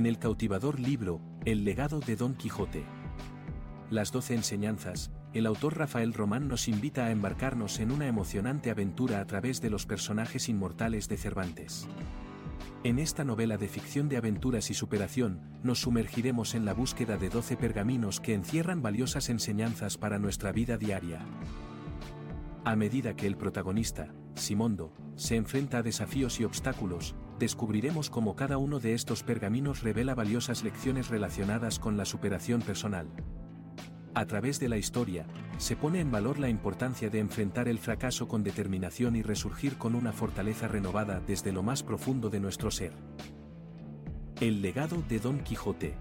En 0.00 0.06
el 0.06 0.18
cautivador 0.18 0.80
libro, 0.80 1.20
El 1.44 1.62
legado 1.62 2.00
de 2.00 2.16
Don 2.16 2.32
Quijote. 2.32 2.84
Las 3.90 4.12
doce 4.12 4.34
enseñanzas, 4.34 5.10
el 5.34 5.44
autor 5.44 5.76
Rafael 5.76 6.14
Román 6.14 6.48
nos 6.48 6.68
invita 6.68 7.04
a 7.04 7.10
embarcarnos 7.10 7.80
en 7.80 7.90
una 7.90 8.06
emocionante 8.06 8.70
aventura 8.70 9.20
a 9.20 9.26
través 9.26 9.60
de 9.60 9.68
los 9.68 9.84
personajes 9.84 10.48
inmortales 10.48 11.06
de 11.06 11.18
Cervantes. 11.18 11.86
En 12.82 12.98
esta 12.98 13.24
novela 13.24 13.58
de 13.58 13.68
ficción 13.68 14.08
de 14.08 14.16
aventuras 14.16 14.70
y 14.70 14.74
superación, 14.74 15.42
nos 15.62 15.80
sumergiremos 15.80 16.54
en 16.54 16.64
la 16.64 16.72
búsqueda 16.72 17.18
de 17.18 17.28
12 17.28 17.58
pergaminos 17.58 18.20
que 18.20 18.32
encierran 18.32 18.80
valiosas 18.80 19.28
enseñanzas 19.28 19.98
para 19.98 20.18
nuestra 20.18 20.50
vida 20.50 20.78
diaria. 20.78 21.26
A 22.64 22.74
medida 22.74 23.16
que 23.16 23.26
el 23.26 23.36
protagonista, 23.36 24.14
Simondo, 24.34 24.94
se 25.16 25.36
enfrenta 25.36 25.76
a 25.76 25.82
desafíos 25.82 26.40
y 26.40 26.44
obstáculos, 26.44 27.14
descubriremos 27.40 28.10
cómo 28.10 28.36
cada 28.36 28.58
uno 28.58 28.78
de 28.78 28.94
estos 28.94 29.24
pergaminos 29.24 29.82
revela 29.82 30.14
valiosas 30.14 30.62
lecciones 30.62 31.08
relacionadas 31.08 31.80
con 31.80 31.96
la 31.96 32.04
superación 32.04 32.60
personal. 32.60 33.08
A 34.14 34.26
través 34.26 34.60
de 34.60 34.68
la 34.68 34.76
historia, 34.76 35.26
se 35.56 35.74
pone 35.74 36.00
en 36.00 36.10
valor 36.10 36.38
la 36.38 36.48
importancia 36.48 37.10
de 37.10 37.18
enfrentar 37.18 37.66
el 37.66 37.78
fracaso 37.78 38.28
con 38.28 38.44
determinación 38.44 39.16
y 39.16 39.22
resurgir 39.22 39.78
con 39.78 39.94
una 39.94 40.12
fortaleza 40.12 40.68
renovada 40.68 41.20
desde 41.26 41.50
lo 41.50 41.62
más 41.62 41.82
profundo 41.82 42.28
de 42.28 42.40
nuestro 42.40 42.70
ser. 42.70 42.92
El 44.40 44.62
legado 44.62 45.02
de 45.08 45.18
Don 45.18 45.40
Quijote. 45.40 45.94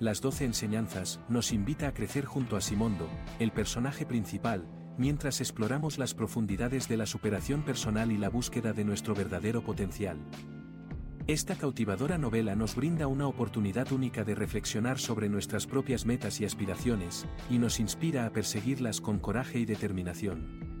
Las 0.00 0.20
doce 0.20 0.44
enseñanzas 0.44 1.20
nos 1.28 1.52
invita 1.52 1.86
a 1.86 1.94
crecer 1.94 2.24
junto 2.24 2.56
a 2.56 2.60
Simondo, 2.60 3.08
el 3.38 3.52
personaje 3.52 4.06
principal, 4.06 4.66
mientras 4.98 5.40
exploramos 5.40 5.98
las 5.98 6.14
profundidades 6.14 6.88
de 6.88 6.96
la 6.96 7.06
superación 7.06 7.62
personal 7.62 8.12
y 8.12 8.18
la 8.18 8.28
búsqueda 8.28 8.72
de 8.72 8.84
nuestro 8.84 9.14
verdadero 9.14 9.62
potencial. 9.62 10.18
Esta 11.28 11.54
cautivadora 11.54 12.18
novela 12.18 12.56
nos 12.56 12.74
brinda 12.74 13.06
una 13.06 13.28
oportunidad 13.28 13.92
única 13.92 14.24
de 14.24 14.34
reflexionar 14.34 14.98
sobre 14.98 15.28
nuestras 15.28 15.68
propias 15.68 16.04
metas 16.04 16.40
y 16.40 16.44
aspiraciones, 16.44 17.26
y 17.48 17.58
nos 17.58 17.78
inspira 17.78 18.26
a 18.26 18.30
perseguirlas 18.30 19.00
con 19.00 19.20
coraje 19.20 19.60
y 19.60 19.64
determinación. 19.64 20.72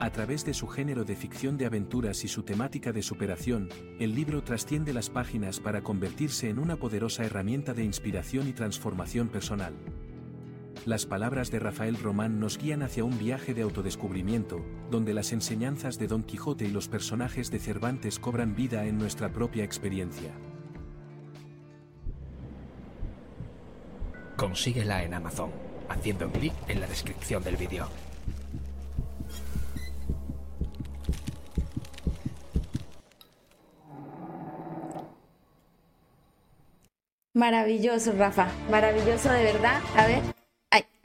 A 0.00 0.10
través 0.10 0.44
de 0.44 0.54
su 0.54 0.66
género 0.66 1.04
de 1.04 1.14
ficción 1.14 1.58
de 1.58 1.66
aventuras 1.66 2.24
y 2.24 2.28
su 2.28 2.42
temática 2.42 2.90
de 2.90 3.02
superación, 3.02 3.68
el 4.00 4.14
libro 4.14 4.42
trasciende 4.42 4.92
las 4.92 5.10
páginas 5.10 5.60
para 5.60 5.82
convertirse 5.82 6.48
en 6.48 6.58
una 6.58 6.76
poderosa 6.76 7.24
herramienta 7.24 7.72
de 7.72 7.84
inspiración 7.84 8.48
y 8.48 8.52
transformación 8.52 9.28
personal 9.28 9.74
las 10.86 11.04
palabras 11.04 11.50
de 11.50 11.58
Rafael 11.58 11.96
Román 11.96 12.40
nos 12.40 12.56
guían 12.56 12.82
hacia 12.82 13.04
un 13.04 13.18
viaje 13.18 13.52
de 13.52 13.62
autodescubrimiento, 13.62 14.64
donde 14.90 15.12
las 15.12 15.32
enseñanzas 15.32 15.98
de 15.98 16.06
Don 16.06 16.22
Quijote 16.22 16.64
y 16.64 16.70
los 16.70 16.88
personajes 16.88 17.50
de 17.50 17.58
Cervantes 17.58 18.18
cobran 18.18 18.54
vida 18.54 18.86
en 18.86 18.98
nuestra 18.98 19.30
propia 19.30 19.62
experiencia. 19.62 20.32
Consíguela 24.36 25.04
en 25.04 25.12
Amazon, 25.12 25.50
haciendo 25.88 26.30
clic 26.32 26.54
en 26.68 26.80
la 26.80 26.86
descripción 26.86 27.44
del 27.44 27.56
vídeo. 27.56 27.88
Maravilloso, 37.34 38.12
Rafa. 38.18 38.48
Maravilloso 38.70 39.30
de 39.30 39.44
verdad. 39.44 39.80
A 39.96 40.06
ver. 40.06 40.39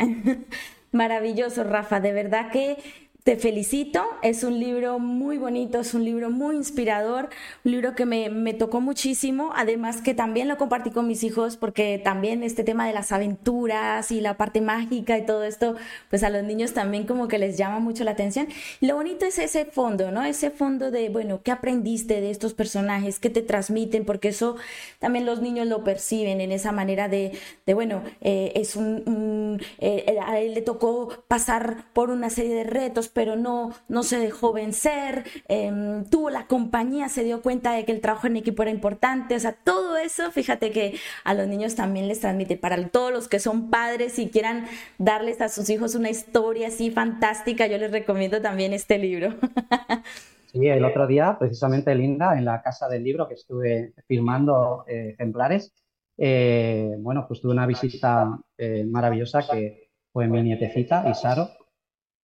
Maravilloso, 0.92 1.64
Rafa. 1.64 2.00
De 2.00 2.14
verdad 2.14 2.52
que 2.52 2.78
te 3.26 3.38
felicito, 3.38 4.06
es 4.22 4.44
un 4.44 4.60
libro 4.60 5.00
muy 5.00 5.40
bonito, 5.40 5.80
es 5.80 5.96
un 5.96 6.06
libro 6.06 6.30
muy 6.30 6.56
inspirador, 6.56 7.30
un 7.64 7.72
libro 7.72 7.96
que 7.96 8.06
me, 8.06 8.30
me, 8.30 8.54
tocó 8.54 8.82
muchísimo, 8.82 9.50
además 9.56 10.04
que 10.04 10.14
también 10.14 10.48
lo 10.48 10.58
compartí 10.58 10.92
con 10.92 11.08
mis 11.08 11.24
hijos 11.24 11.58
porque 11.58 11.98
también 11.98 12.44
este 12.44 12.64
tema 12.64 12.86
de 12.86 12.94
las 12.94 13.12
aventuras 13.12 14.12
y 14.12 14.22
la 14.22 14.38
parte 14.38 14.62
mágica 14.62 15.18
y 15.18 15.26
todo 15.26 15.44
esto, 15.44 15.76
pues 16.12 16.22
a 16.22 16.30
los 16.30 16.44
niños 16.44 16.74
también 16.74 17.08
como 17.08 17.28
que 17.28 17.40
les 17.40 17.58
llama 17.58 17.80
mucho 17.80 18.04
la 18.04 18.12
atención. 18.12 18.48
Y 18.80 18.86
lo 18.86 18.94
bonito 18.94 19.26
es 19.26 19.40
ese 19.40 19.66
fondo, 19.66 20.12
¿no? 20.12 20.24
Ese 20.24 20.52
fondo 20.52 20.92
de, 20.92 21.10
bueno, 21.10 21.42
¿qué 21.42 21.50
aprendiste 21.50 22.22
de 22.22 22.30
estos 22.30 22.54
personajes? 22.54 23.18
¿Qué 23.18 23.32
te 23.32 23.42
transmiten? 23.42 24.06
Porque 24.06 24.28
eso 24.28 24.56
también 25.00 25.26
los 25.26 25.42
niños 25.42 25.66
lo 25.66 25.84
perciben 25.84 26.42
en 26.42 26.52
esa 26.52 26.72
manera 26.72 27.10
de, 27.10 27.32
de 27.66 27.74
bueno, 27.74 28.04
eh, 28.22 28.52
es 28.54 28.76
un, 28.76 29.02
un 29.08 29.62
eh, 29.80 30.20
a 30.24 30.40
él 30.40 30.54
le 30.54 30.62
tocó 30.62 31.10
pasar 31.28 31.86
por 31.94 32.12
una 32.12 32.30
serie 32.30 32.54
de 32.54 32.66
retos, 32.66 33.10
pero 33.16 33.38
no, 33.38 33.72
no 33.88 34.04
se 34.04 34.20
dejó 34.20 34.52
vencer, 34.52 35.24
eh, 35.48 35.72
tuvo 36.12 36.30
la 36.30 36.48
compañía, 36.48 37.08
se 37.08 37.24
dio 37.24 37.42
cuenta 37.42 37.72
de 37.72 37.86
que 37.86 37.94
el 37.94 38.02
trabajo 38.02 38.28
en 38.28 38.36
equipo 38.36 38.62
era 38.62 38.72
importante, 38.72 39.36
o 39.36 39.40
sea, 39.40 39.54
todo 39.54 39.96
eso, 39.96 40.32
fíjate 40.32 40.72
que 40.72 40.96
a 41.24 41.34
los 41.34 41.48
niños 41.48 41.76
también 41.76 42.10
les 42.10 42.20
transmite, 42.20 42.58
para 42.58 42.76
todos 42.90 43.14
los 43.14 43.30
que 43.30 43.40
son 43.40 43.70
padres 43.70 44.20
y 44.20 44.28
quieran 44.30 44.66
darles 44.98 45.40
a 45.40 45.48
sus 45.48 45.70
hijos 45.70 45.96
una 45.96 46.10
historia 46.10 46.68
así 46.68 46.92
fantástica, 46.92 47.68
yo 47.68 47.78
les 47.78 47.92
recomiendo 47.92 48.42
también 48.42 48.74
este 48.74 48.98
libro. 48.98 49.34
Sí, 50.56 50.66
el 50.70 50.86
otro 50.86 51.06
día, 51.06 51.36
precisamente, 51.38 51.94
Linda, 51.94 52.38
en 52.38 52.46
la 52.46 52.62
casa 52.62 52.88
del 52.88 53.04
libro 53.04 53.28
que 53.28 53.34
estuve 53.34 53.94
firmando 54.08 54.86
eh, 54.88 55.10
ejemplares, 55.10 55.74
eh, 56.18 56.96
bueno, 57.00 57.26
pues 57.28 57.42
tuve 57.42 57.52
una 57.52 57.66
visita 57.68 58.40
eh, 58.58 58.86
maravillosa 58.86 59.46
que 59.46 59.90
fue 60.14 60.30
mi 60.30 60.42
nietecita, 60.42 61.10
Isaro, 61.10 61.50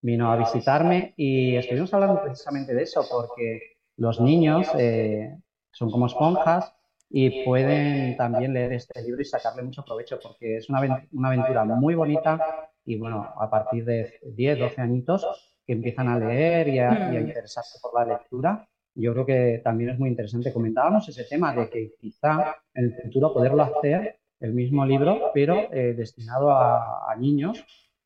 vino 0.01 0.31
a 0.31 0.37
visitarme 0.37 1.13
y 1.15 1.55
estuvimos 1.55 1.93
hablando 1.93 2.21
precisamente 2.21 2.73
de 2.73 2.83
eso, 2.83 3.05
porque 3.09 3.77
los 3.97 4.19
niños 4.19 4.67
eh, 4.77 5.37
son 5.71 5.91
como 5.91 6.07
esponjas 6.07 6.73
y 7.09 7.43
pueden 7.43 8.15
también 8.17 8.53
leer 8.53 8.73
este 8.73 9.01
libro 9.01 9.21
y 9.21 9.25
sacarle 9.25 9.63
mucho 9.63 9.83
provecho, 9.83 10.19
porque 10.21 10.57
es 10.57 10.69
una, 10.69 10.79
aventura 10.79 11.65
muy 11.65 11.93
bonita 11.93 12.39
y 12.85 12.97
bueno, 12.97 13.33
a 13.37 13.49
partir 13.49 13.85
de 13.85 14.19
10, 14.23 14.59
12 14.59 14.81
añitos 14.81 15.55
que 15.65 15.73
empiezan 15.73 16.07
a 16.07 16.17
leer 16.17 16.69
y 16.69 16.79
a, 16.79 16.91
mm. 16.91 17.13
interesarse 17.27 17.79
por 17.81 17.93
la 17.93 18.13
lectura, 18.13 18.67
yo 18.95 19.13
creo 19.13 19.25
que 19.25 19.61
también 19.63 19.91
es 19.91 19.99
muy 19.99 20.09
interesante. 20.09 20.51
Comentábamos 20.51 21.07
ese 21.07 21.23
tema 21.25 21.53
de 21.53 21.69
que 21.69 21.93
quizá 21.99 22.55
en 22.73 22.85
el 22.85 22.95
futuro 22.95 23.33
poderlo 23.33 23.63
hacer 23.63 24.19
el 24.39 24.53
mismo 24.53 24.85
libro, 24.85 25.31
pero 25.33 25.71
eh, 25.71 25.93
destinado 25.93 26.51
a, 26.51 27.11
a 27.11 27.15
niños 27.15 27.63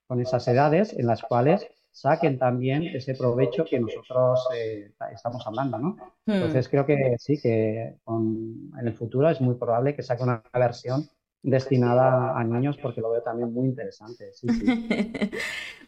con 0.08 0.20
esas 0.20 0.48
edades 0.48 0.94
en 0.94 1.08
las 1.08 1.22
cuales 1.24 1.68
saquen 1.96 2.38
también 2.38 2.84
ese 2.84 3.16
provecho 3.16 3.64
que 3.64 3.80
nosotros 3.80 4.46
eh, 4.54 4.92
estamos 5.14 5.48
hablando, 5.48 5.78
¿no? 5.78 5.98
Hmm. 6.26 6.34
Entonces 6.34 6.68
creo 6.68 6.86
que 6.86 7.16
sí, 7.18 7.40
que 7.42 7.96
en 8.06 8.88
el 8.88 8.94
futuro 8.94 9.30
es 9.30 9.40
muy 9.40 9.56
probable 9.56 9.96
que 9.96 10.04
saque 10.04 10.24
una 10.24 10.44
versión 10.54 11.08
destinada 11.46 12.38
a 12.38 12.44
niños 12.44 12.76
porque 12.82 13.02
lo 13.02 13.12
veo 13.12 13.22
también 13.22 13.54
muy 13.54 13.68
interesante. 13.68 14.32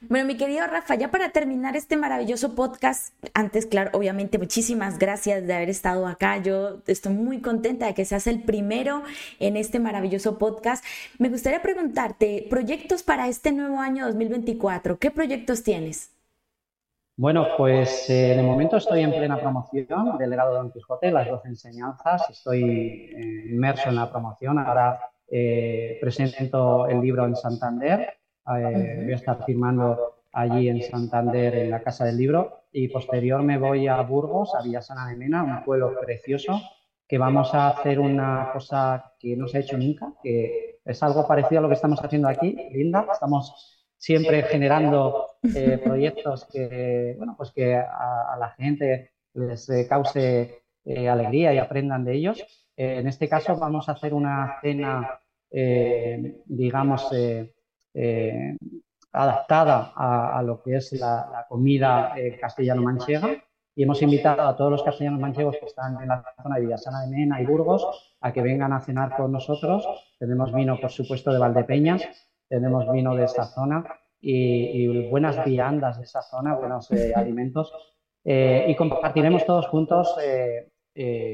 bueno, 0.01 0.27
mi 0.27 0.37
querido 0.37 0.67
Rafa, 0.67 0.93
ya 0.93 1.09
para 1.09 1.29
terminar 1.29 1.75
este 1.75 1.97
maravilloso 1.97 2.53
podcast, 2.53 3.15
antes, 3.33 3.65
claro, 3.65 3.89
obviamente 3.93 4.37
muchísimas 4.37 4.99
gracias 4.99 5.47
de 5.47 5.53
haber 5.53 5.69
estado 5.69 6.05
acá. 6.05 6.37
Yo 6.37 6.83
estoy 6.85 7.13
muy 7.13 7.41
contenta 7.41 7.87
de 7.87 7.95
que 7.95 8.05
seas 8.05 8.27
el 8.27 8.43
primero 8.43 9.01
en 9.39 9.57
este 9.57 9.79
maravilloso 9.79 10.37
podcast. 10.37 10.85
Me 11.17 11.29
gustaría 11.29 11.61
preguntarte, 11.63 12.45
proyectos 12.49 13.01
para 13.01 13.27
este 13.27 13.51
nuevo 13.51 13.79
año 13.79 14.05
2024, 14.05 14.99
¿qué 14.99 15.09
proyectos 15.09 15.63
tienes? 15.63 16.11
Bueno, 17.15 17.47
pues 17.57 18.07
eh, 18.11 18.35
de 18.37 18.43
momento 18.43 18.77
estoy 18.77 19.01
en 19.01 19.09
plena 19.09 19.39
promoción 19.39 20.19
del 20.19 20.29
legado 20.29 20.51
de 20.51 20.57
Don 20.59 20.71
Quijote, 20.71 21.11
las 21.11 21.27
12 21.27 21.47
enseñanzas, 21.47 22.29
estoy 22.29 22.61
eh, 22.63 23.45
inmerso 23.49 23.89
en 23.89 23.95
la 23.95 24.11
promoción. 24.11 24.59
Ahora 24.59 24.99
eh, 25.29 25.97
presento 25.99 26.87
el 26.87 27.01
libro 27.01 27.25
en 27.25 27.35
Santander, 27.35 27.99
eh, 28.01 29.01
voy 29.03 29.11
a 29.11 29.15
estar 29.15 29.43
firmando 29.45 30.21
allí 30.31 30.69
en 30.69 30.81
Santander 30.81 31.53
en 31.55 31.71
la 31.71 31.81
Casa 31.81 32.05
del 32.05 32.17
Libro 32.17 32.61
y 32.71 32.87
posterior 32.87 33.43
me 33.43 33.57
voy 33.57 33.87
a 33.87 33.99
Burgos, 34.01 34.55
a 34.55 34.61
Villasana 34.61 35.07
de 35.09 35.17
Mena, 35.17 35.43
un 35.43 35.63
pueblo 35.65 35.99
precioso, 35.99 36.61
que 37.07 37.17
vamos 37.17 37.53
a 37.53 37.69
hacer 37.69 37.99
una 37.99 38.51
cosa 38.53 39.13
que 39.19 39.35
no 39.35 39.47
se 39.47 39.57
ha 39.57 39.61
hecho 39.61 39.77
nunca, 39.77 40.13
que 40.23 40.79
es 40.85 41.03
algo 41.03 41.27
parecido 41.27 41.59
a 41.59 41.61
lo 41.63 41.67
que 41.67 41.75
estamos 41.75 41.99
haciendo 42.03 42.29
aquí, 42.29 42.55
Linda. 42.71 43.05
Estamos 43.11 43.85
siempre 43.97 44.43
generando 44.43 45.37
eh, 45.55 45.77
proyectos 45.83 46.45
que, 46.45 47.15
bueno, 47.17 47.35
pues 47.35 47.51
que 47.51 47.75
a, 47.75 48.37
la 48.39 48.49
gente 48.51 49.11
les 49.33 49.69
cause 49.89 50.63
alegría 50.85 51.53
y 51.53 51.57
aprendan 51.57 52.05
de 52.05 52.13
ellos. 52.13 52.66
Eh, 52.77 52.99
en 52.99 53.07
este 53.07 53.27
caso 53.27 53.57
vamos 53.57 53.89
a 53.89 53.93
hacer 53.93 54.13
una 54.13 54.59
cena, 54.61 55.19
eh, 55.49 56.43
digamos, 56.45 57.09
eh, 57.11 57.51
adaptada 59.11 59.93
a, 59.95 60.43
lo 60.43 60.61
que 60.61 60.75
es 60.75 60.93
la, 60.93 61.47
comida 61.49 62.13
castellano-manchega 62.39 63.43
y 63.75 63.81
hemos 63.81 63.99
invitado 64.03 64.43
a 64.43 64.55
todos 64.55 64.69
los 64.69 64.83
castellanos 64.83 65.19
manchegos 65.19 65.57
que 65.59 65.65
están 65.65 65.99
en 65.99 66.09
la 66.09 66.23
zona 66.43 66.55
de 66.55 66.61
Villasana 66.61 67.01
de 67.01 67.07
Mena 67.07 67.41
y 67.41 67.45
Burgos 67.45 68.15
a 68.21 68.31
que 68.31 68.43
vengan 68.43 68.73
a 68.73 68.81
cenar 68.81 69.15
con 69.17 69.31
nosotros. 69.31 69.87
Tenemos 70.19 70.53
vino, 70.53 70.79
por 70.79 70.91
supuesto, 70.91 71.33
de 71.33 71.39
Valdepeñas, 71.39 72.03
tenemos 72.47 72.91
vino 72.91 73.15
de 73.15 73.25
esta 73.25 73.45
zona 73.45 73.83
y, 74.21 75.09
buenas 75.09 75.43
viandas 75.43 75.97
de 75.97 76.03
esa 76.03 76.21
zona, 76.21 76.53
buenos 76.53 76.91
alimentos. 77.15 77.73
y 78.23 78.75
compartiremos 78.75 79.45
todos 79.45 79.67
juntos 79.67 80.15
eh, 80.21 80.71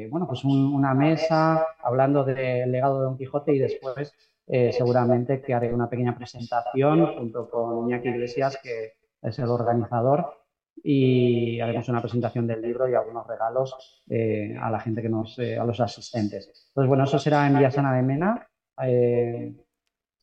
bueno, 0.10 0.28
pues 0.28 0.44
una 0.44 0.94
mesa 0.94 1.66
hablando 1.82 2.24
del 2.24 2.72
legado 2.72 3.00
de 3.00 3.06
Don 3.06 3.18
Quijote 3.18 3.54
y 3.54 3.60
después 3.60 4.14
seguramente 4.46 5.42
que 5.42 5.54
haré 5.54 5.74
una 5.74 5.90
pequeña 5.90 6.16
presentación 6.16 7.16
junto 7.16 7.50
con 7.50 7.88
Iñaki 7.88 8.10
Iglesias, 8.10 8.60
que 8.62 8.94
es 9.22 9.40
el 9.40 9.50
organizador, 9.50 10.44
y 10.84 11.62
haremos 11.62 11.88
una 11.88 12.02
presentación 12.02 12.46
del 12.46 12.62
libro 12.62 12.90
y 12.90 12.94
algunos 12.94 13.26
regalos 13.26 14.04
eh, 14.10 14.56
a 14.60 14.70
la 14.70 14.80
gente 14.80 15.02
que 15.02 15.10
nos, 15.10 15.40
eh, 15.40 15.58
a 15.58 15.64
los 15.64 15.80
asistentes. 15.80 16.48
Entonces, 16.70 16.88
bueno, 16.88 17.06
eso 17.06 17.18
será 17.20 17.48
en 17.48 17.56
Villasana 17.56 17.96
de 17.96 18.02
Mena 18.02 18.48
eh, 18.82 19.54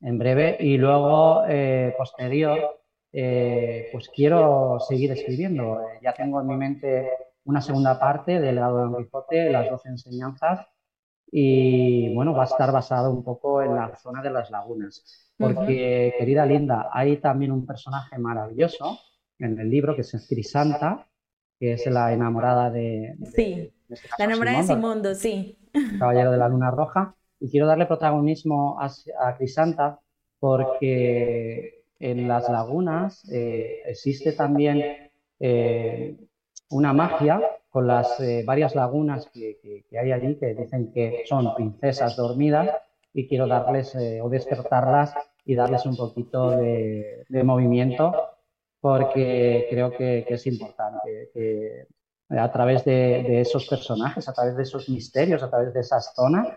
en 0.02 0.18
breve 0.18 0.56
y 0.60 0.76
luego, 0.76 1.42
posterior, 1.96 2.80
pues 3.10 4.10
quiero 4.14 4.78
seguir 4.80 5.12
escribiendo. 5.12 5.80
ya 6.02 6.12
tengo 6.14 6.40
en 6.40 6.46
mi 6.46 6.56
mente 6.56 7.10
una 7.44 7.60
segunda 7.60 7.98
parte 7.98 8.40
del 8.40 8.54
legado 8.54 8.78
de 8.78 8.82
Don 8.84 9.04
Quijote, 9.04 9.50
las 9.50 9.70
doce 9.70 9.88
enseñanzas, 9.88 10.66
y 11.32 12.12
bueno, 12.14 12.34
va 12.34 12.42
a 12.42 12.46
estar 12.46 12.72
basado 12.72 13.10
un 13.10 13.22
poco 13.22 13.62
en 13.62 13.74
la 13.74 13.96
zona 13.96 14.22
de 14.22 14.30
las 14.30 14.50
lagunas. 14.50 15.32
Porque, 15.38 16.14
querida 16.18 16.44
Linda, 16.44 16.90
hay 16.92 17.16
también 17.16 17.52
un 17.52 17.64
personaje 17.64 18.18
maravilloso 18.18 18.98
en 19.38 19.58
el 19.58 19.70
libro, 19.70 19.94
que 19.94 20.02
es 20.02 20.26
Crisanta, 20.28 21.06
que 21.58 21.74
es 21.74 21.86
la 21.86 22.12
enamorada 22.12 22.70
de... 22.70 23.16
sí, 23.34 23.72
este 23.88 24.08
la 24.18 24.24
enamorada 24.26 24.58
de 24.58 24.64
Simondo, 24.64 25.14
sí. 25.14 25.58
Caballero 25.98 26.30
de 26.30 26.36
la 26.36 26.48
Luna 26.48 26.70
Roja. 26.70 27.14
Y 27.38 27.50
quiero 27.50 27.66
darle 27.66 27.86
protagonismo 27.86 28.78
a, 28.80 29.36
Crisanta 29.36 30.00
porque 30.38 31.84
en 31.98 32.28
las 32.28 32.48
lagunas 32.48 33.26
eh, 33.30 33.80
existe 33.86 34.32
también 34.32 35.10
eh, 35.38 36.16
una 36.70 36.92
magia 36.92 37.40
con 37.68 37.86
las 37.86 38.18
eh, 38.20 38.42
varias 38.44 38.74
lagunas 38.74 39.28
que, 39.32 39.84
hay 39.98 40.12
allí 40.12 40.36
que 40.36 40.54
dicen 40.54 40.92
que 40.92 41.22
son 41.26 41.54
princesas 41.54 42.16
dormidas 42.16 42.70
y 43.12 43.28
quiero 43.28 43.46
darles 43.46 43.96
o 44.22 44.28
despertarlas 44.28 45.14
y 45.44 45.54
darles 45.54 45.84
un 45.86 45.96
poquito 45.96 46.50
de, 46.50 47.24
de 47.28 47.44
movimiento 47.44 48.14
porque 48.80 49.66
creo 49.70 49.92
que, 49.92 50.24
es 50.28 50.46
importante 50.46 51.30
que 51.34 51.86
a 52.30 52.50
través 52.50 52.84
de, 52.84 53.40
esos 53.40 53.66
personajes, 53.66 54.28
a 54.28 54.32
través 54.32 54.56
de 54.56 54.62
esos 54.62 54.88
misterios, 54.88 55.42
a 55.42 55.50
través 55.50 55.74
de 55.74 55.80
esas 55.80 56.14
zonas, 56.14 56.48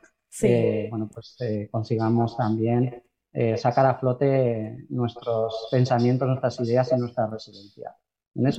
eh, 0.41 0.87
bueno, 0.89 1.09
pues 1.13 1.35
eh, 1.41 1.67
consigamos 1.69 2.37
también 2.37 3.03
eh, 3.33 3.57
sacar 3.57 3.85
a 3.85 3.95
flote 3.95 4.85
nuestros 4.89 5.67
pensamientos, 5.69 6.27
nuestras 6.27 6.59
ideas 6.61 6.91
y 6.91 6.97
nuestra 6.97 7.27
resiliencia. 7.27 7.95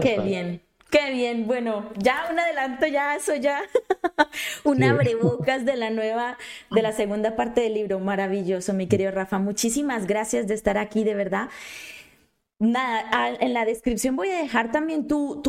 Qué 0.00 0.20
bien. 0.20 0.62
Qué 0.90 1.10
bien, 1.10 1.46
bueno, 1.46 1.90
ya 1.96 2.28
un 2.30 2.38
adelanto, 2.38 2.86
ya 2.86 3.16
eso 3.16 3.34
ya, 3.34 3.62
un 4.64 4.82
abrebocas 4.84 5.64
de 5.64 5.76
la 5.76 5.90
nueva, 5.90 6.38
de 6.70 6.82
la 6.82 6.92
segunda 6.92 7.34
parte 7.34 7.62
del 7.62 7.74
libro, 7.74 7.98
maravilloso, 7.98 8.74
mi 8.74 8.86
querido 8.86 9.10
Rafa, 9.10 9.38
muchísimas 9.38 10.06
gracias 10.06 10.46
de 10.46 10.54
estar 10.54 10.78
aquí, 10.78 11.02
de 11.02 11.14
verdad. 11.14 11.48
Nada, 12.60 13.36
en 13.40 13.52
la 13.52 13.64
descripción 13.64 14.14
voy 14.14 14.30
a 14.30 14.38
dejar 14.38 14.70
también 14.70 15.08
tu, 15.08 15.42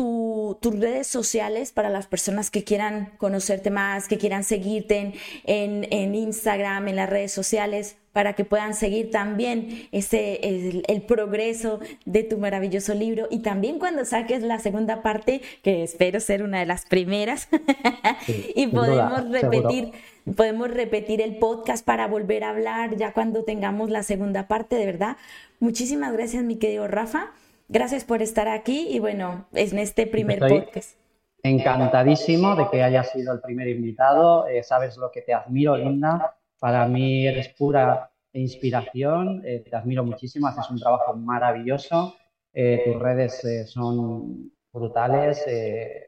tus 0.54 0.78
redes 0.78 1.06
sociales 1.06 1.72
para 1.72 1.90
las 1.90 2.06
personas 2.06 2.50
que 2.50 2.64
quieran 2.64 3.12
conocerte 3.18 3.70
más, 3.70 4.08
que 4.08 4.18
quieran 4.18 4.44
seguirte 4.44 5.14
en, 5.44 5.86
en, 5.90 6.14
Instagram, 6.14 6.88
en 6.88 6.96
las 6.96 7.10
redes 7.10 7.32
sociales, 7.32 7.96
para 8.12 8.32
que 8.32 8.44
puedan 8.44 8.74
seguir 8.74 9.10
también 9.10 9.88
ese, 9.92 10.40
el, 10.42 11.02
progreso 11.02 11.80
de 12.06 12.22
tu 12.22 12.38
maravilloso 12.38 12.94
libro 12.94 13.28
y 13.30 13.40
también 13.40 13.78
cuando 13.78 14.04
saques 14.04 14.42
la 14.42 14.58
segunda 14.58 15.02
parte, 15.02 15.42
que 15.62 15.82
espero 15.82 16.20
ser 16.20 16.42
una 16.42 16.60
de 16.60 16.66
las 16.66 16.86
primeras, 16.86 17.48
y 18.54 18.68
podemos 18.68 19.30
repetir. 19.30 19.92
Podemos 20.34 20.68
repetir 20.68 21.20
el 21.20 21.36
podcast 21.36 21.84
para 21.84 22.08
volver 22.08 22.42
a 22.42 22.50
hablar 22.50 22.96
ya 22.96 23.12
cuando 23.12 23.44
tengamos 23.44 23.90
la 23.90 24.02
segunda 24.02 24.48
parte, 24.48 24.74
de 24.74 24.84
verdad. 24.84 25.16
Muchísimas 25.60 26.12
gracias, 26.12 26.42
mi 26.42 26.56
querido 26.56 26.88
Rafa. 26.88 27.30
Gracias 27.68 28.04
por 28.04 28.22
estar 28.22 28.48
aquí 28.48 28.88
y 28.90 28.98
bueno, 28.98 29.46
en 29.52 29.78
este 29.78 30.06
primer 30.06 30.38
podcast. 30.38 30.98
Encantadísimo 31.42 32.56
de 32.56 32.68
que 32.70 32.82
hayas 32.82 33.10
sido 33.10 33.32
el 33.32 33.40
primer 33.40 33.68
invitado. 33.68 34.46
Eh, 34.46 34.62
sabes 34.62 34.96
lo 34.96 35.10
que 35.10 35.22
te 35.22 35.34
admiro, 35.34 35.76
Linda. 35.76 36.36
Para 36.58 36.86
mí 36.86 37.26
eres 37.26 37.48
pura 37.50 38.10
inspiración. 38.32 39.42
Eh, 39.44 39.64
te 39.68 39.76
admiro 39.76 40.04
muchísimo. 40.04 40.46
Haces 40.46 40.70
un 40.70 40.78
trabajo 40.78 41.14
maravilloso. 41.14 42.14
Eh, 42.52 42.82
tus 42.84 43.00
redes 43.00 43.42
son 43.70 44.52
brutales. 44.72 45.44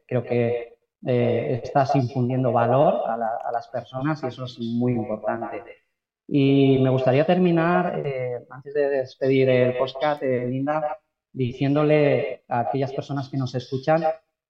creo 0.06 0.22
que 0.24 0.76
estás 1.02 1.94
infundiendo 1.94 2.52
valor 2.52 3.02
a, 3.06 3.14
a, 3.14 3.52
las 3.52 3.68
personas 3.68 4.22
y 4.22 4.26
eso 4.26 4.44
es 4.44 4.58
muy 4.58 4.92
importante. 4.92 5.62
Y 6.30 6.78
me 6.80 6.90
gustaría 6.90 7.24
terminar, 7.24 8.02
eh, 8.04 8.44
antes 8.50 8.74
de 8.74 8.90
despedir 8.90 9.48
el 9.48 9.78
podcast, 9.78 10.22
Linda, 10.22 10.98
diciéndole 11.32 12.44
a 12.48 12.60
aquellas 12.60 12.92
personas 12.92 13.28
que 13.28 13.36
nos 13.36 13.54
escuchan 13.54 14.04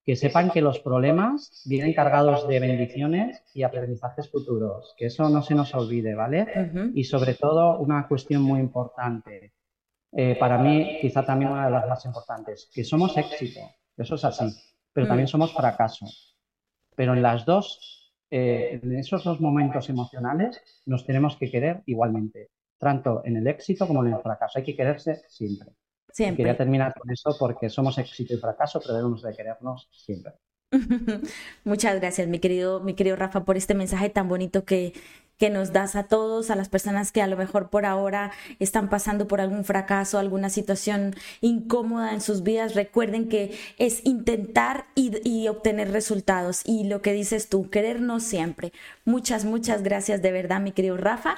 que 0.04 0.16
sepan 0.16 0.50
que 0.50 0.62
los 0.62 0.78
problemas 0.78 1.62
vienen 1.66 1.92
cargados 1.92 2.48
de 2.48 2.60
bendiciones 2.60 3.42
y 3.52 3.62
aprendizajes 3.62 4.30
futuros, 4.30 4.94
que 4.96 5.06
eso 5.06 5.28
no 5.28 5.42
se 5.42 5.54
nos 5.54 5.74
olvide, 5.74 6.14
¿vale? 6.14 6.46
Y 6.94 7.04
sobre 7.04 7.34
todo 7.34 7.78
una 7.78 8.08
cuestión 8.08 8.40
muy 8.40 8.58
importante, 8.58 9.52
eh, 10.12 10.34
para 10.40 10.56
mí 10.56 10.96
quizá 11.02 11.26
también 11.26 11.50
una 11.50 11.66
de 11.66 11.72
las 11.72 11.86
más 11.86 12.04
importantes, 12.06 12.70
que 12.72 12.84
somos 12.84 13.18
éxito, 13.18 13.60
eso 13.98 14.14
es 14.14 14.24
así, 14.24 14.46
pero 14.94 15.04
mm. 15.04 15.08
también 15.08 15.28
somos 15.28 15.52
fracaso. 15.52 16.06
Pero 16.96 17.12
en 17.12 17.20
las 17.20 17.44
dos 17.44 17.98
eh, 18.30 18.80
en 18.82 18.96
esos 18.98 19.24
dos 19.24 19.40
momentos 19.40 19.88
emocionales 19.88 20.60
nos 20.84 21.06
tenemos 21.06 21.36
que 21.36 21.50
querer 21.50 21.82
igualmente, 21.86 22.50
tanto 22.78 23.22
en 23.24 23.36
el 23.36 23.46
éxito 23.46 23.86
como 23.86 24.04
en 24.04 24.12
el 24.12 24.20
fracaso. 24.20 24.58
Hay 24.58 24.64
que 24.64 24.76
quererse 24.76 25.22
siempre. 25.28 25.70
Siempre. 26.18 26.42
quería 26.42 26.56
terminar 26.56 26.94
con 26.98 27.08
eso 27.12 27.36
porque 27.38 27.70
somos 27.70 27.96
éxito 27.96 28.34
y 28.34 28.38
fracaso, 28.38 28.80
pero 28.80 28.94
debemos 28.94 29.22
de 29.22 29.36
querernos 29.36 29.88
siempre. 29.92 30.32
Muchas 31.64 31.94
gracias, 32.00 32.26
mi 32.26 32.40
querido, 32.40 32.80
mi 32.80 32.94
querido 32.94 33.14
Rafa, 33.14 33.44
por 33.44 33.56
este 33.56 33.74
mensaje 33.74 34.10
tan 34.10 34.28
bonito 34.28 34.64
que, 34.64 34.94
que 35.38 35.50
nos 35.50 35.72
das 35.72 35.94
a 35.96 36.04
todos, 36.04 36.50
a 36.50 36.56
las 36.56 36.68
personas 36.68 37.12
que 37.12 37.22
a 37.22 37.26
lo 37.26 37.36
mejor 37.36 37.70
por 37.70 37.86
ahora 37.86 38.32
están 38.58 38.88
pasando 38.90 39.28
por 39.28 39.40
algún 39.40 39.64
fracaso, 39.64 40.18
alguna 40.18 40.50
situación 40.50 41.14
incómoda 41.40 42.12
en 42.12 42.20
sus 42.20 42.42
vidas. 42.42 42.74
Recuerden 42.74 43.28
que 43.28 43.56
es 43.78 44.04
intentar 44.04 44.86
y, 44.94 45.48
obtener 45.48 45.92
resultados. 45.92 46.62
Y 46.64 46.84
lo 46.84 47.00
que 47.00 47.12
dices 47.12 47.48
tú, 47.48 47.70
querernos 47.70 48.24
siempre. 48.24 48.72
Muchas, 49.04 49.44
muchas 49.44 49.82
gracias 49.82 50.20
de 50.20 50.32
verdad, 50.32 50.60
mi 50.60 50.72
querido 50.72 50.96
Rafa. 50.96 51.36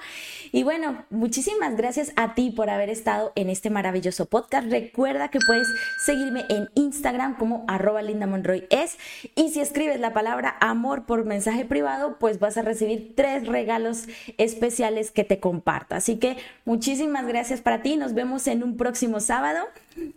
Y 0.51 0.63
bueno, 0.63 1.05
muchísimas 1.11 1.77
gracias 1.77 2.13
a 2.17 2.35
ti 2.35 2.51
por 2.51 2.71
haber 2.71 2.89
estado 2.89 3.33
en 3.37 3.51
este 3.51 3.71
maravilloso 3.71 4.27
podcast. 4.27 4.69
Recuerda 4.69 5.29
que 5.29 5.39
puedes 5.47 5.69
seguirme 6.07 6.45
en 6.49 6.71
Instagram 6.75 7.37
como 7.37 7.65
arroba 7.69 8.03
Linda 8.03 8.27
Monroy 8.27 8.67
es. 8.71 8.97
Y 9.37 9.51
si 9.51 9.61
escribes 9.61 10.01
la 10.01 10.13
palabra 10.13 10.57
amor 10.61 11.05
por 11.05 11.25
mensaje 11.25 11.65
privado, 11.65 12.17
pues 12.19 12.39
vas 12.39 12.57
a 12.57 12.63
recibir 12.63 13.13
tres 13.15 13.47
regalos 13.47 13.90
especiales 14.39 15.11
que 15.11 15.25
te 15.25 15.41
comparto. 15.41 15.95
Así 15.95 16.19
que 16.19 16.37
muchísimas 16.65 17.27
gracias 17.27 17.61
para 17.61 17.83
ti. 17.83 17.97
Nos 17.97 18.15
vemos 18.15 18.47
en 18.47 18.63
un 18.63 18.77
próximo 18.77 19.21
sábado. 19.21 19.61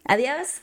Adiós. 0.06 0.62